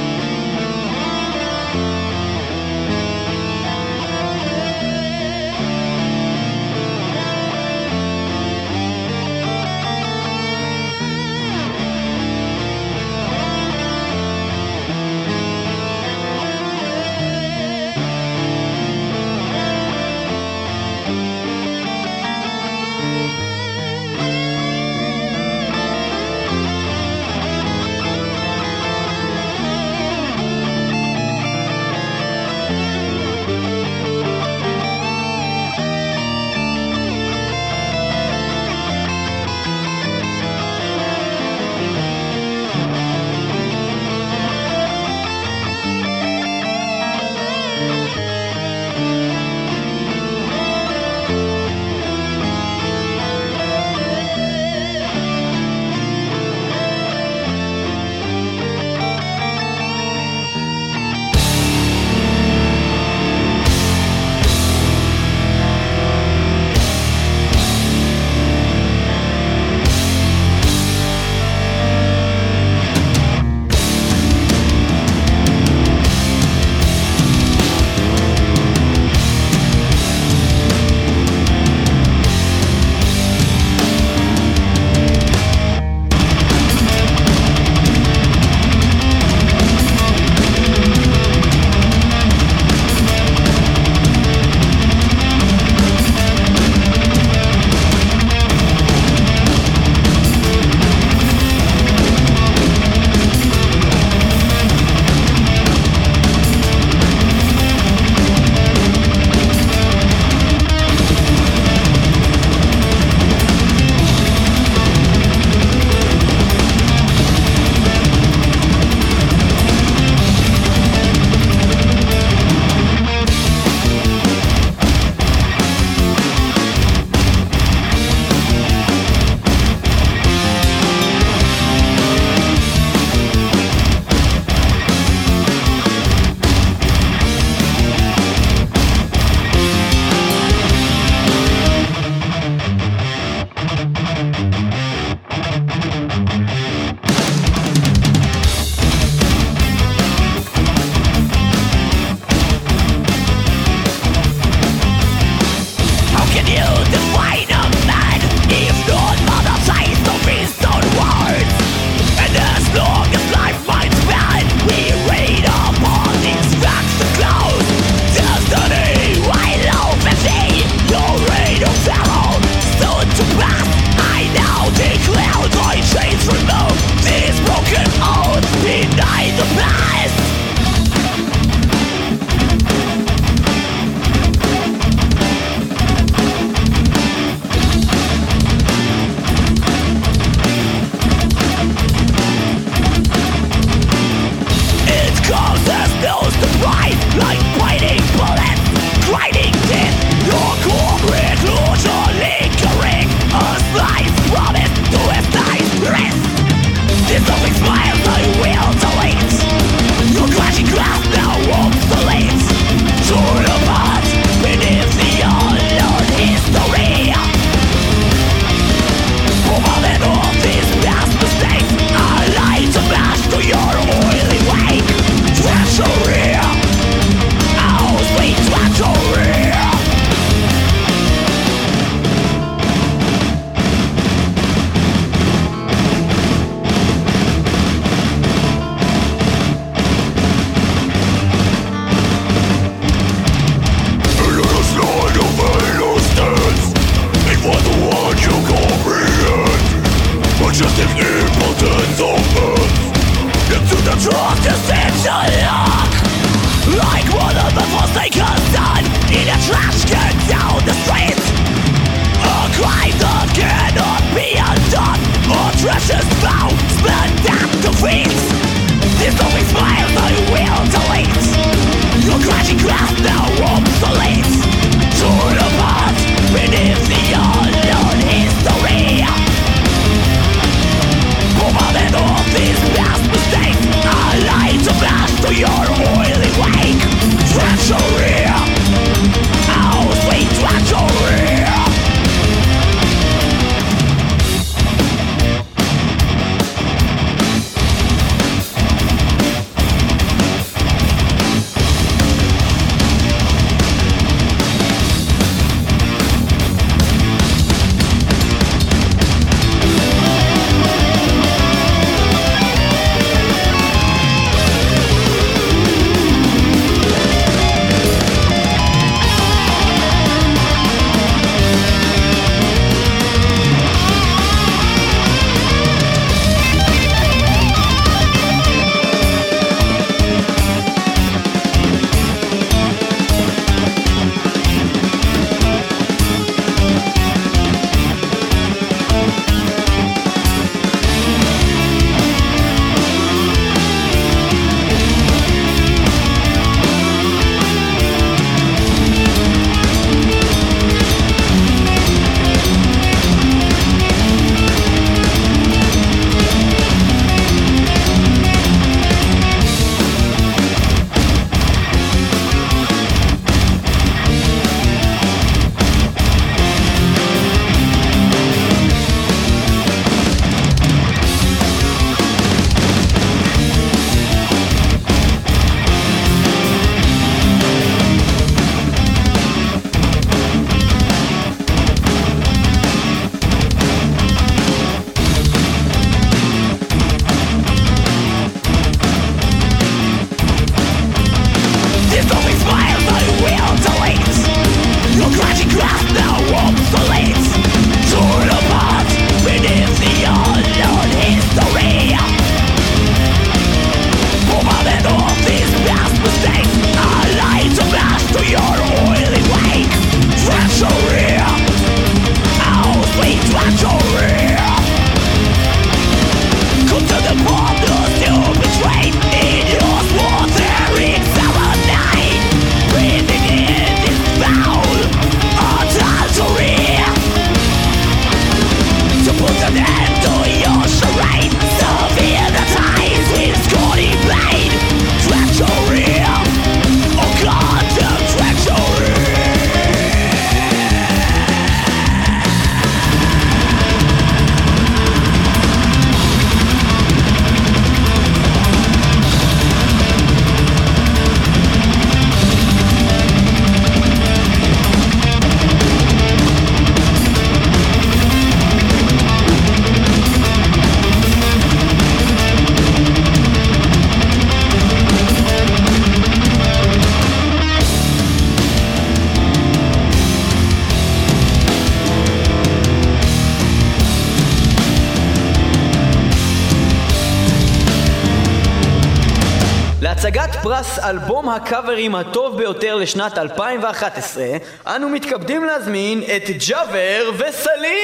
[481.49, 484.25] הקאברים הטוב ביותר לשנת 2011,
[484.67, 487.79] אנו מתכבדים להזמין את ג'אבר וסלים!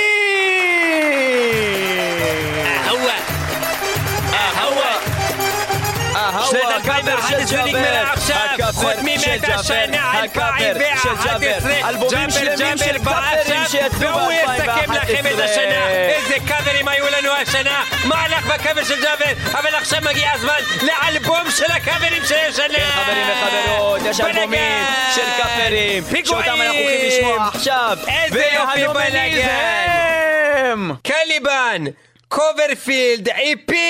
[2.86, 3.16] אהווה!
[6.14, 6.44] אהווה!
[6.50, 8.43] שנת 2011 נגמרה עכשיו,
[9.40, 15.42] חותמים את השנה 2011, אלבומים שלמים של ועכשיו, שיצאו והוא יסכם לכם את ב-2011.
[15.42, 20.58] השנה, איזה קאברים היו לנו השנה, מה הלך בקאבר של ג'אבר, אבל עכשיו מגיע הזמן
[20.82, 22.68] לאלבום של הקאברים של השנה!
[22.68, 24.84] כן חברים וחברות, יש אלבומים בלגן!
[25.14, 25.22] של
[26.10, 26.24] פיגועים!
[26.24, 29.50] שאותם אנחנו הולכים לשמוע עכשיו, איזה יופי והנומניזם!
[31.02, 31.84] קליבן,
[32.28, 33.84] קוברפילד, איפי!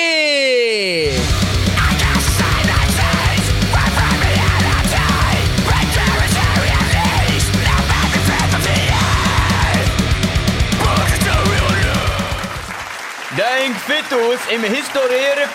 [13.65, 15.49] King Fitus im historiären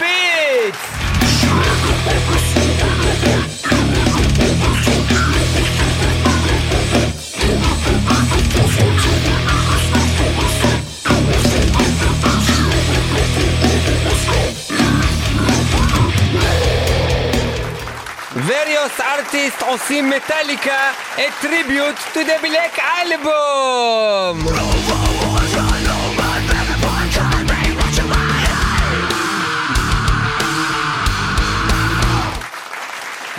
[18.34, 22.76] Various artists of Metallica a tribute to the Black
[23.06, 25.09] Album.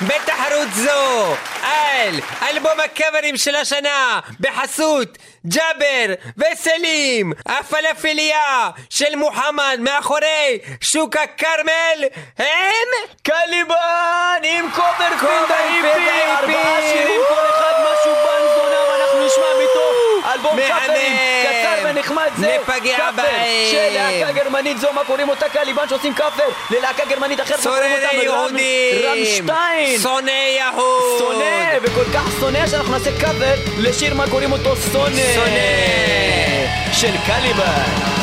[0.00, 11.16] בתחרות זו על אלבום הקאברים של השנה בחסות ג'אבר וסלים הפלאפליה של מוחמד מאחורי שוק
[11.16, 12.04] הכרמל
[12.38, 12.88] הם
[13.22, 15.26] Caliban עם ה EP!
[15.54, 16.10] ה EP!
[16.38, 21.27] ארבעה שירים כל אחד משהו בן זונה ואנחנו נשמע מתוך אלבום מהמם.
[22.96, 23.70] קאברים.
[23.70, 25.48] של להקה גרמנית זו מה קוראים אותה?
[25.48, 27.60] Caliban שעושים קאבר ללהקה גרמנית אחרת?
[27.66, 29.10] רם- יהודים.
[29.10, 29.98] רמשטיין.
[30.02, 31.18] שונא יהוד.
[31.18, 31.44] שונא
[31.82, 34.76] וכל כך שונא שאנחנו נעשה קאבר לשיר מה קוראים אותו?
[34.92, 35.34] שונא.
[35.34, 36.92] שונא.
[36.92, 38.17] של קליבן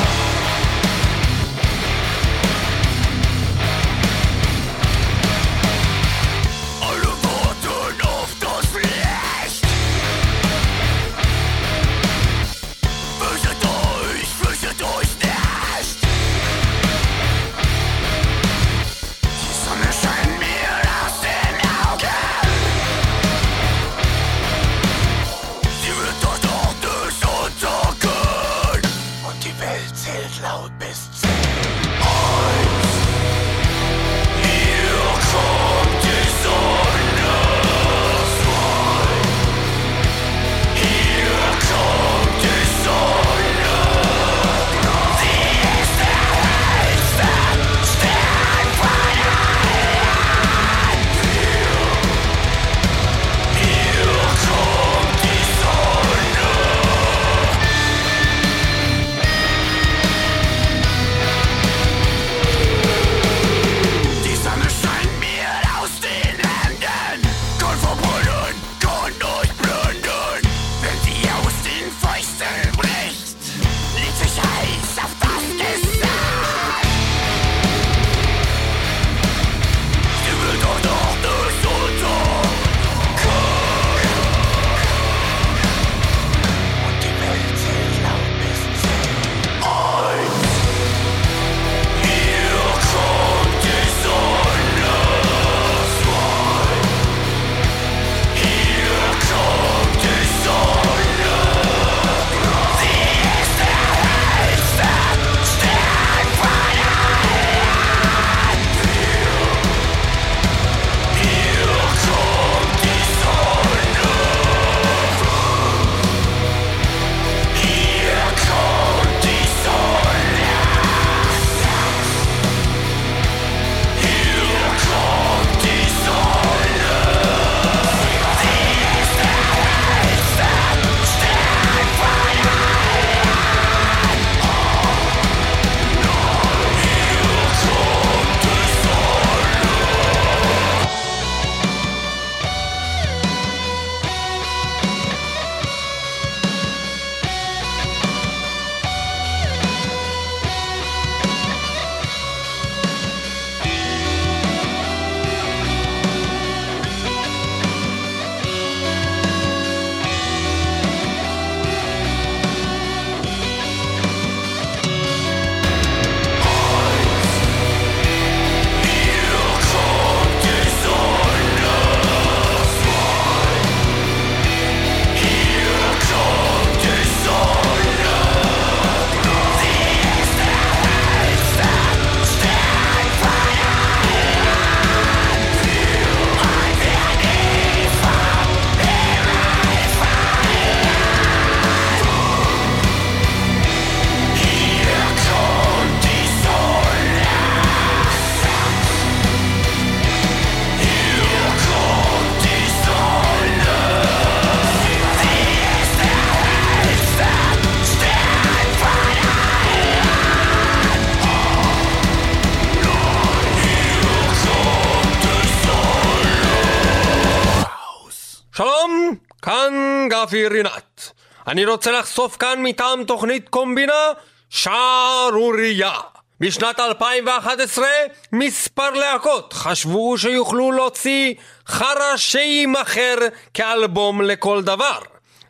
[220.26, 221.12] גפי רינת.
[221.48, 224.12] אני רוצה לחשוף כאן מטעם תוכנית קומבינה
[224.50, 225.94] שערורייה.
[226.40, 227.88] בשנת 2011
[228.32, 231.34] מספר להקות חשבו שיוכלו להוציא
[231.68, 233.16] חרא שיימכר
[233.54, 235.00] כאלבום לכל דבר.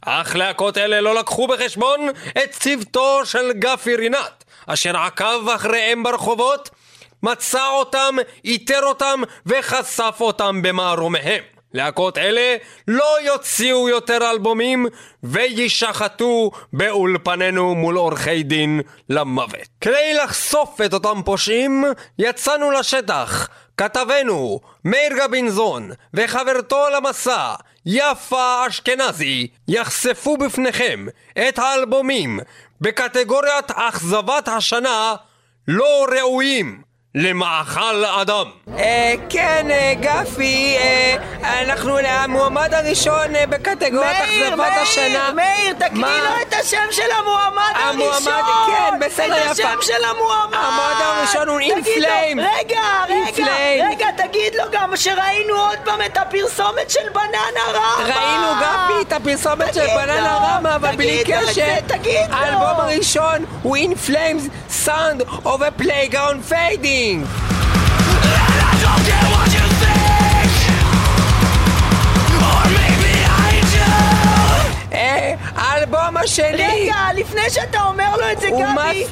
[0.02, 2.10] אך להקות אלה לא לקחו בחשבון
[2.44, 6.70] את צוותו של גפי רינת, אשר עקב אחריהם ברחובות,
[7.24, 8.16] מצא אותם,
[8.46, 11.55] איתר אותם וחשף אותם במערומיהם.
[11.76, 12.56] להקות אלה
[12.88, 14.86] לא יוציאו יותר אלבומים
[15.24, 19.68] וישחטו באולפנינו מול עורכי דין למוות.
[19.82, 21.86] כדי לחשוף את אותם פושעים,
[22.20, 23.50] יצאנו לשטח.
[23.78, 27.54] כתבנו מאיר גבינזון וחברתו למסע
[27.86, 31.06] יפה אשכנזי יחשפו בפניכם
[31.50, 32.40] את האלבומים
[32.82, 35.16] בקטגוריית אכזבת השנה
[35.68, 36.82] לא ראויים
[37.16, 38.46] למאכל אדם.
[38.78, 41.16] אה, כן, אה, גפי, אה,
[41.62, 45.32] אנחנו המועמד הראשון אה, בקטגוריית מאיר, אכזבת מאיר, השנה.
[45.36, 46.18] מאיר, תקריא מה?
[46.24, 48.68] לו את השם של המועמד המועמד, הראשון!
[48.68, 49.70] כן, בסדר, את יפה.
[49.70, 50.54] השם של המועמד!
[50.54, 52.40] המועמד הראשון הוא תגיד לו- אינפליים.
[52.40, 53.46] רגע, רגע.
[53.90, 57.96] רגע, תגיד לו גם שראינו עוד פעם את הפרסומת של בננה רמה!
[58.16, 62.30] ראינו גפי את הפרסומת של בננה לו, רמה, אבל בלי תגיד לו את קשר, תגיד
[62.30, 62.36] לו.
[62.36, 64.50] האלבום הראשון הוא In Flames
[64.86, 65.82] Sound of a
[67.14, 69.55] i don't thing.
[75.56, 76.52] האלבום השני
[76.84, 79.06] רגע, לפני שאתה אומר לו את זה, גבי.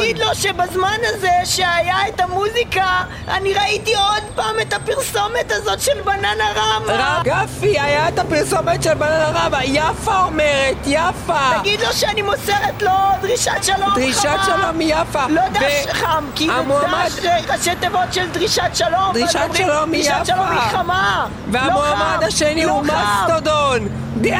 [0.00, 2.86] תגיד לו שבזמן הזה שהיה את המוזיקה,
[3.28, 7.20] אני ראיתי עוד פעם את הפרסומת הזאת של בננה רמה!
[7.24, 11.38] גפי, היה את הפרסומת של בננה רבה, יפה אומרת, יפה.
[11.60, 12.90] תגיד לו שאני מוסרת לו
[13.22, 14.44] דרישת שלום דרישת חמה.
[14.44, 15.26] שלום מיפה.
[15.28, 19.10] לא ו- דש חם, כאילו המועמד- דש אה, ראשי תיבות של דרישת שלום.
[19.12, 20.24] דרישת שלום דרישת מיפה.
[20.24, 21.26] שלום היא חמה.
[21.50, 22.82] והמועמד לא השני לא הוא.
[22.82, 24.36] מסטודון, דה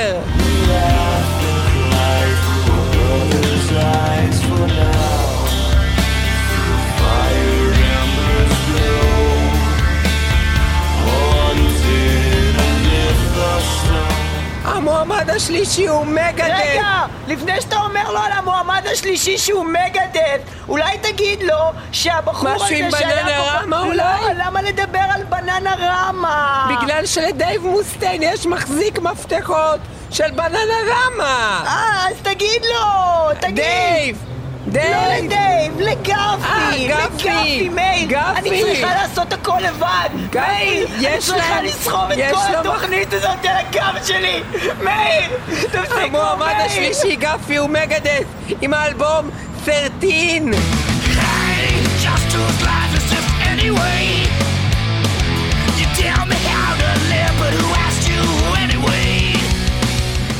[0.00, 0.40] Yeah.
[14.76, 16.52] המועמד השלישי הוא Megadeth.
[16.54, 21.54] רגע, לפני שאתה אומר לו על המועמד השלישי שהוא Megadeth, אולי תגיד לו
[21.92, 24.34] שהבחור הזה משהו עם Bananarama לא, אולי?
[24.36, 26.76] למה לדבר על Bananarama רמה?
[26.82, 29.80] בגלל שלדייב מוסטיין יש מחזיק מפתחות
[30.10, 31.62] של Bananarama.
[31.66, 33.34] אה, אז תגיד לו!
[33.40, 33.54] תגיד!
[33.54, 34.24] דייב!
[34.74, 35.24] לא דייב!
[35.24, 36.12] לדייב, לגפי!
[36.12, 37.28] אה, גפי.
[37.28, 38.08] לגפי, מאיר!
[38.08, 38.38] גפי.
[38.38, 40.08] אני צריכה לעשות הכל לבד!
[40.30, 40.88] גפי, מאיר!
[40.98, 44.42] אני יש צריכה לסחוב את כל התוכנית הזאת על הגב שלי!
[44.82, 45.30] מאיר!
[45.46, 46.06] תפסיקו, מאיר!
[46.06, 48.24] המועמד השלישי, גפי, הוא מגדף
[48.60, 49.30] עם האלבום
[49.64, 50.60] 13.
[52.02, 52.89] Just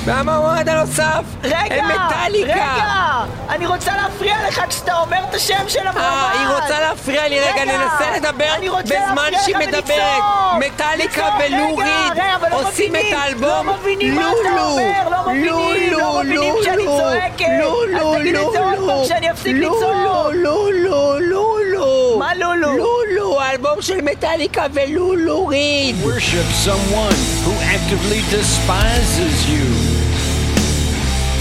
[0.04, 1.74] והמועמד הנוסף, רגע!
[1.74, 2.52] הם מטאליקה.
[2.52, 3.24] רגע!
[3.48, 6.06] אני רוצה להפריע לך כשאתה אומר את השם של המועמד!
[6.06, 10.22] אה, היא רוצה להפריע לי, רגע, רגע, ננסה לדבר בזמן שהיא מדברת.
[10.58, 14.50] מטאליקה לצעוק, ולו רגע, ריד רגע, אבל לא עושים את האלבום לא מבינים מה אתה
[14.50, 14.68] לולו.
[14.70, 17.46] אומר, לא מבינים, לא מבינים כשאני צועקת.
[17.62, 19.04] לולו, אז תגיד את זה עוד פעם, לולו.
[19.04, 20.34] שאני אפסיק לולו, לצעוק.
[20.34, 22.18] לולו, לולו.
[22.18, 22.76] מה לולו?
[22.76, 25.96] לולו, האלבום של מטאליקה ולולו ריד.
[26.04, 29.89] Worship someone who actively despises you.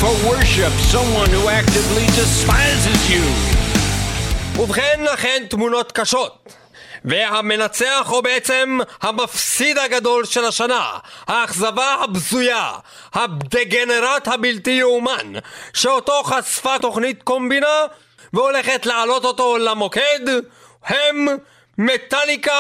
[0.02, 3.26] For worship someone who actively despises you.
[4.60, 6.54] ובכן, אכן תמונות קשות.
[7.06, 10.98] והמנצח הוא בעצם המפסיד הגדול של השנה,
[11.28, 12.72] האכזבה הבזויה,
[13.14, 15.34] הדגנרט הבלתי יאומן,
[15.74, 17.86] שאותו חשפה תוכנית קומבינה
[18.34, 20.20] והולכת להעלות אותו למוקד,
[20.86, 21.28] הם
[21.80, 22.52] מטאליקה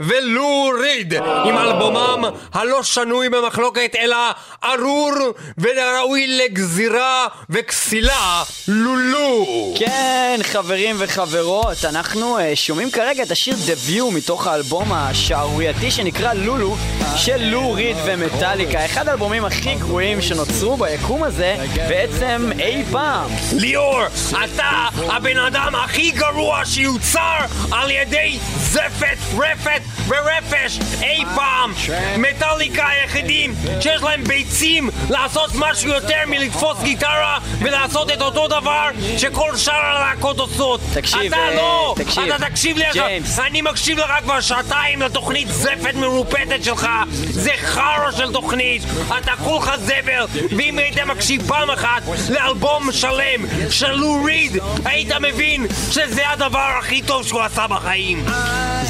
[0.00, 4.16] ולו ריד, עם אלבומם הלא שנוי במחלוקת אלא
[4.64, 5.12] ארור
[5.58, 9.46] וראוי לגזירה וכסילה, לולו.
[9.78, 16.76] כן, חברים וחברות, אנחנו uh, שומעים כרגע את השיר דביו מתוך האלבום השערורייתי שנקרא לולו
[17.16, 21.56] של לו ריד ומטאליקה, אחד האלבומים הכי גרועים שנוצרו ביקום הזה
[21.88, 23.30] בעצם אי פעם.
[23.52, 27.38] ליאור, אתה הבן אדם הכי גרוע שיוצר
[27.72, 31.72] על ידי זפת, רפת ורפש אי פעם.
[32.18, 39.56] מטאליקה היחידים שיש להם ביצים לעשות משהו יותר מלתפוס גיטרה ולעשות את אותו דבר שכל
[39.56, 40.80] שאר הלהקות עושות.
[40.94, 42.24] תקשיב, אתה אה, לא, תקשיב.
[42.24, 43.06] אתה תקשיב לי עכשיו.
[43.06, 43.38] ג'יימס.
[43.38, 46.88] אני מקשיב לך כבר שעתיים לתוכנית זפת מרופטת שלך.
[47.30, 48.82] זה חרא של תוכנית.
[49.18, 50.26] אתה כולך זבל.
[50.56, 57.02] ואם היית מקשיב פעם אחת לאלבום שלם של לו ריד, היית מבין שזה הדבר הכי
[57.02, 58.24] טוב שהוא עשה בחיים.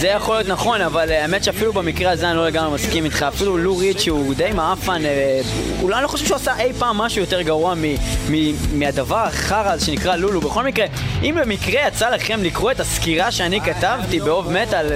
[0.01, 3.23] זה יכול להיות נכון, אבל אה, האמת שאפילו במקרה הזה אני לא לגמרי מסכים איתך,
[3.29, 5.41] אפילו לו ריץ' הוא די מעפן, אה,
[5.83, 7.95] אולי אני לא חושב שהוא עשה אי פעם משהו יותר גרוע מ-
[8.31, 10.41] מ- מהדבר החרא הזה שנקרא לולו.
[10.41, 10.87] בכל מקרה,
[11.23, 14.87] אם במקרה יצא לכם לקרוא את הסקירה שאני כתבתי באוב מטאל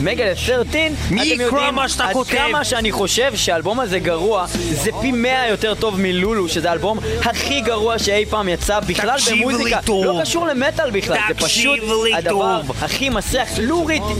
[0.00, 0.80] מגה 13,
[1.10, 2.30] מי יקרא מה שאתה עד כותב?
[2.30, 7.60] כמה שאני חושב שהאלבום הזה גרוע, זה פי מאה יותר טוב מלולו, שזה האלבום הכי
[7.60, 9.80] גרוע שאי פעם יצא בכלל תקשיב לי במוזיקה.
[9.84, 10.04] טוב.
[10.04, 11.78] לא קשור למטאל בכלל, זה פשוט
[12.16, 12.60] הדבר.
[12.80, 13.48] הכי מסריח.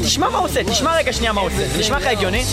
[0.03, 1.69] תשמע מה עושה, תשמע רגע שנייה מה עושה.
[1.69, 2.45] זה נשמע לך הגיוני?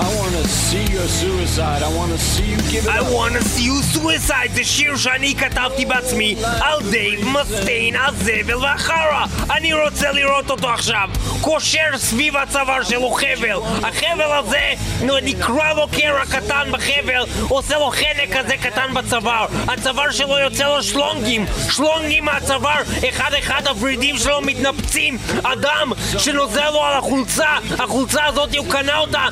[0.00, 1.82] I wanna see your suicide.
[1.82, 3.12] I wanna see you give it I up.
[3.12, 4.50] wanna see you suicide.
[4.54, 11.08] זה שיר שאני כתבתי בעצמי על דייב מסטיין, הזבל והחרא אני רוצה לראות אותו עכשיו.
[11.40, 13.58] קושר סביב הצוואר שלו חבל.
[13.82, 14.74] החבל הזה
[15.22, 17.24] נקרא לו קרע קטן בחבל.
[17.48, 19.46] עושה לו חנק כזה קטן בצוואר.
[19.68, 21.46] הצוואר שלו יוצא לו שלונגים.
[21.70, 22.82] שלונגים מהצוואר.
[23.08, 25.18] אחד אחד הוורידים שלו מתנפצים.
[25.42, 27.56] אדם שנוזל לו על החולצה.
[27.78, 29.26] החולצה הזאת הוא קנה אותה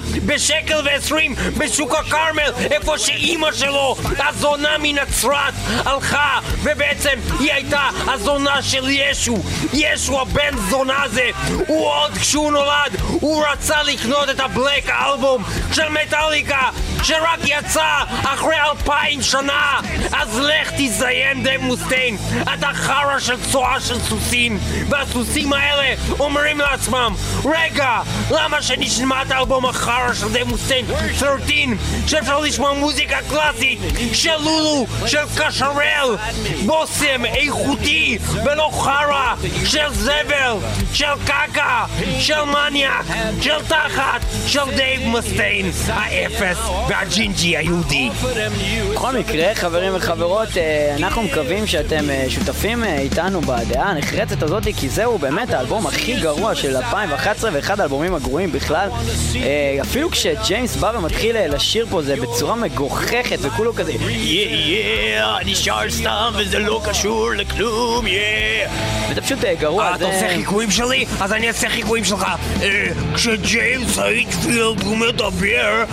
[0.56, 5.54] בשקל ועשרים בשוק הכרמל איפה שאימא שלו הזונה מנצרת
[5.84, 9.36] הלכה ובעצם היא הייתה הזונה של ישו.
[9.72, 11.30] ישו הבן זונה הזה
[11.66, 15.42] הוא עוד כשהוא נולד הוא רצה לקנות את הבלק האלבום
[15.72, 16.70] של מטאליקה
[17.02, 19.80] שרק יצא אחרי אלפיים שנה.
[20.12, 22.16] אז לך תזיין דב מוסטיין
[22.54, 24.58] אתה חרא של צואה של סוסים.
[24.88, 27.14] והסוסים האלה אומרים לעצמם
[27.44, 28.00] רגע
[28.30, 30.86] למה שנשמע את האלבום החרא של דב מוסטיין
[31.18, 31.58] 13
[32.06, 33.78] שאפשר לשמוע מוזיקה קלאסית
[34.12, 36.16] של לולו של קשרל
[36.66, 40.56] בושם איכותי ולא חרא של זבל
[40.92, 41.84] של קקה
[42.18, 43.06] של מניאק
[43.40, 46.58] של תחת של דייב מסטיין האפס
[46.88, 48.10] והג'ינג'י היהודי
[48.92, 54.62] בכל מקרה, חברים וחברות, אה, אנחנו מקווים שאתם אה, שותפים אה, איתנו בדעה הנחרצת הזאת,
[54.76, 58.88] כי זהו באמת האלבום הכי גרוע של 2011 ואחד האלבומים הגרועים בכלל.
[59.82, 60.35] אפילו כשג'יימס
[60.80, 66.32] בא ומתחיל אה, לשיר פה זה בצורה מגוחכת וכולו כזה יא יא, אני שר סתם
[66.36, 68.20] וזה לא קשור לכלום, יא
[69.10, 70.04] וזה פשוט אה, גרוע, אה, אתה.
[70.04, 71.04] עושה חיקויים שלי?
[71.20, 72.26] אז אני אעשה חיקויים שלך.
[73.14, 75.84] כשג'יימס הייטפילד הוא מדבר,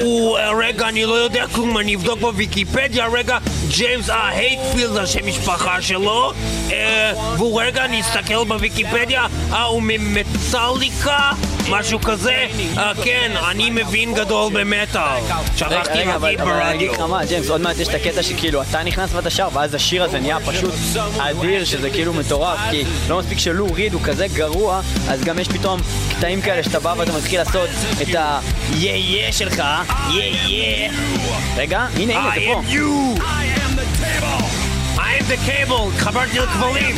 [0.00, 0.38] הוא...
[0.62, 3.38] רגע, אני לא יודע כלום, אני אבדוק בוויקיפדיה, רגע,
[3.68, 6.32] ג'יימס הייטפילד זה השם משפחה שלו,
[6.72, 11.30] אה, והוא רגע, אני אסתכל בוויקיפדיה, אה, הוא ממטליקה?
[11.70, 12.46] משהו כזה?
[12.76, 15.20] אה, כן, אני מבין גדול במטאל.
[15.56, 16.92] שכחתי רגע, אבל להגיד אבל ברדיו.
[16.92, 20.04] לך מה, ג'יימס, עוד מעט יש את הקטע שכאילו אתה נכנס ואתה שר, ואז השיר
[20.04, 20.74] הזה נהיה פשוט
[21.18, 25.48] אדיר, שזה כאילו מטורף, כי לא מספיק שלו ריד הוא כזה גרוע, אז גם יש
[25.48, 25.80] פתאום
[26.10, 27.68] קטעים כאלה שאתה בא ואתה מתחיל לעשות
[28.02, 29.62] את ה-יה יה שלך,
[30.14, 30.90] יה יה.
[31.56, 33.57] רגע, הנה, הנה, זה פה.
[35.30, 35.48] Am you!
[35.48, 35.92] I am the cable!
[35.94, 36.96] התחברתי לכבלים!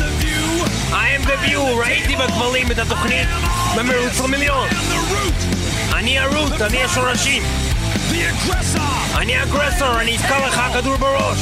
[0.91, 1.59] I am the view!
[1.59, 3.27] ראיתי בכבלים את התוכנית
[3.75, 4.67] במרוץ למיליון!
[5.93, 7.43] אני הרוט, אני השורשים!
[9.17, 11.39] אני האגרסור, אני אתקע לך כדור בראש!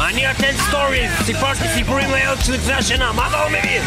[0.00, 1.24] אני ה-10 stories!
[1.24, 3.82] סיפרתי סיפורים לילד שלי לפני השינה, מה אתה לא מבין?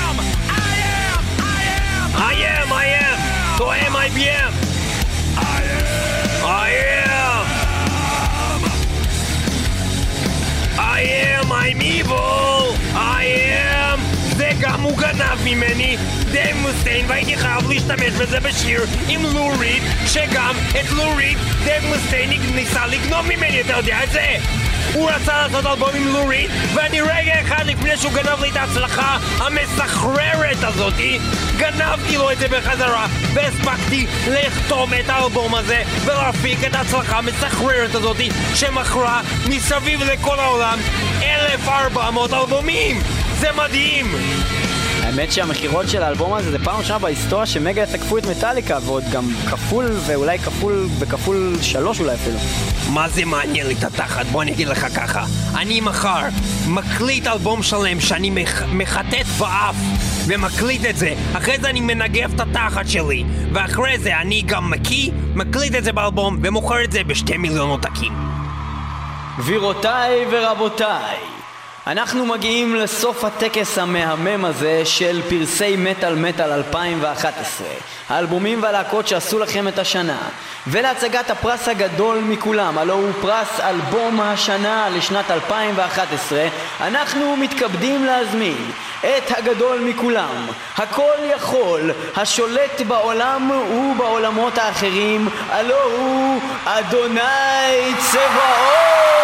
[2.15, 3.57] I am, I am!
[3.57, 4.53] תואם IBM!
[6.43, 7.10] I am!
[10.93, 12.75] I am, I'm evil!
[12.93, 13.70] I am!
[14.61, 15.97] גם הוא גנב ממני,
[16.31, 22.87] דייב מוסטיין, והייתי חייב להשתמש בזה בשיר עם לורית, שגם את לורית דייב מוסטיין ניסה
[22.87, 24.37] לגנוב ממני, אתה יודע את זה?
[24.93, 29.17] הוא רצה לעשות אלבום עם לורית, ואני רגע אחד לפני שהוא גנב לי את ההצלחה
[29.37, 31.19] המסחררת הזאתי,
[31.57, 38.29] גנבתי לו את זה בחזרה, והספקתי לכתוב את האלבום הזה, ולהפיק את ההצלחה המסחררת הזאתי,
[38.55, 40.79] שמכרה מסביב לכל העולם
[41.21, 43.20] 1,400 אלבומים!
[43.41, 44.05] זה מדהים!
[45.03, 49.23] האמת שהמכירות של האלבום הזה זה פעם ראשונה בהיסטוריה שמגה תקפו את מטאליקה ועוד גם
[49.49, 52.37] כפול ואולי כפול וכפול שלוש אולי אפילו.
[52.93, 54.25] מה זה מעניין לי את התחת?
[54.25, 55.25] בוא אני אגיד לך ככה
[55.57, 56.21] אני מחר
[56.67, 58.63] מקליט אלבום שלם שאני מח...
[58.63, 59.75] מחטט באף
[60.27, 63.23] ומקליט את זה אחרי זה אני מנגב את התחת שלי
[63.53, 68.13] ואחרי זה אני גם מקיא, מקליט את זה באלבום ומוכר את זה בשתי מיליון עותקים
[69.37, 71.40] גבירותיי ורבותיי,
[71.87, 77.67] אנחנו מגיעים לסוף הטקס המהמם הזה של פרסי מטאל מטאל 2011
[78.09, 80.17] האלבומים והלהקות שעשו לכם את השנה
[80.67, 86.47] ולהצגת הפרס הגדול מכולם, הלו הוא פרס אלבום השנה לשנת 2011
[86.81, 90.47] אנחנו מתכבדים להזמין את הגדול מכולם,
[90.77, 99.20] הכל יכול, השולט בעולם ובעולמות האחרים, הלו הוא אדוני צבאות!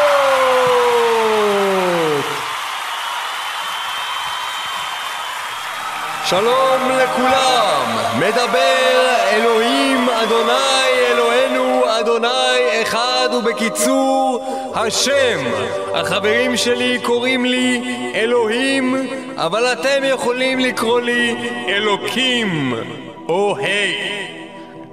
[6.29, 14.45] שלום לכולם, מדבר אלוהים אדוני אלוהינו אדוני אחד ובקיצור
[14.75, 15.39] השם.
[15.93, 17.81] החברים שלי קוראים לי
[18.15, 21.35] אלוהים, אבל אתם יכולים לקרוא לי
[21.67, 22.73] אלוקים
[23.29, 24.27] או היי.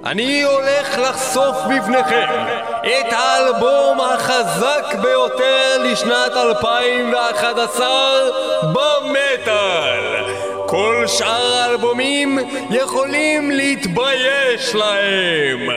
[0.05, 2.45] אני הולך לחשוף בפניכם
[2.81, 7.87] את האלבום החזק ביותר לשנת 2011
[8.63, 10.34] במטאל.
[10.67, 12.39] כל שאר האלבומים
[12.69, 15.69] יכולים להתבייש להם.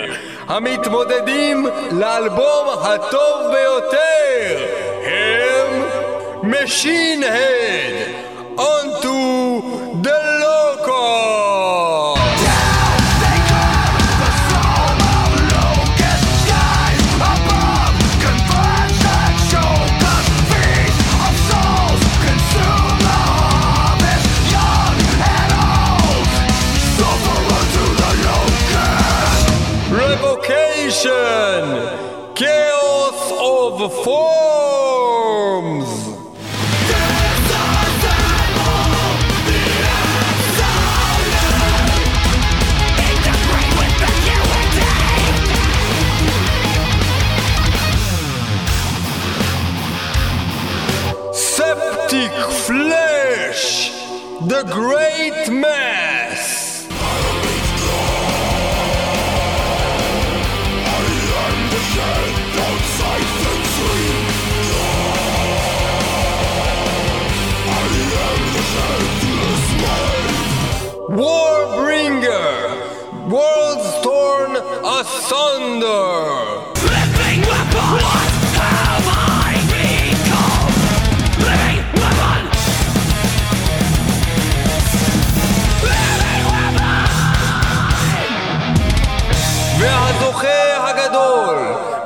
[0.48, 4.66] המתמודדים לאלבום הטוב ביותר
[5.05, 5.82] הם
[6.43, 8.09] משין הד,
[8.59, 9.62] onto
[10.02, 10.38] the
[74.99, 76.05] asunder!
[76.91, 77.89] Living weapon!
[78.05, 79.09] What have
[79.47, 80.75] I become?
[81.47, 82.43] Living weapon!
[89.79, 91.57] והזוכה הגדול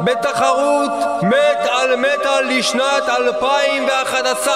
[0.01, 0.90] בתחרות
[1.23, 4.55] מת על מטאל לשנת 2011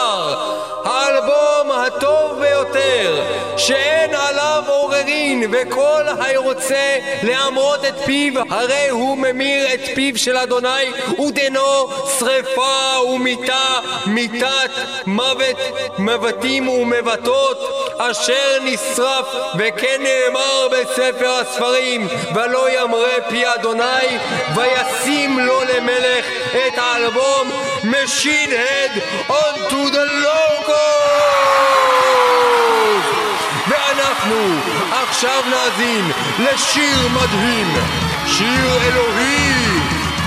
[0.85, 3.23] האלבום הטוב ביותר
[3.57, 10.91] שאין עליו עוררין וכל הירוצה להמרות את פיו הרי הוא ממיר את פיו של אדוני
[11.27, 11.89] ודנו
[12.19, 14.70] שרפה ומיתה מיתת
[15.07, 15.57] מוות
[15.99, 17.59] מבטים ומבטות
[17.99, 19.27] אשר נשרף
[19.59, 24.19] וכן נאמר בספר הספרים ולא ימרה פי אדוני
[24.55, 27.51] וישים לו למלך את האלבום
[27.83, 28.93] Machine Head
[29.28, 30.95] onto the logo
[34.27, 37.66] ואנחנו עכשיו נאזין לשיר מדהים.
[38.27, 39.53] שיר אלוהי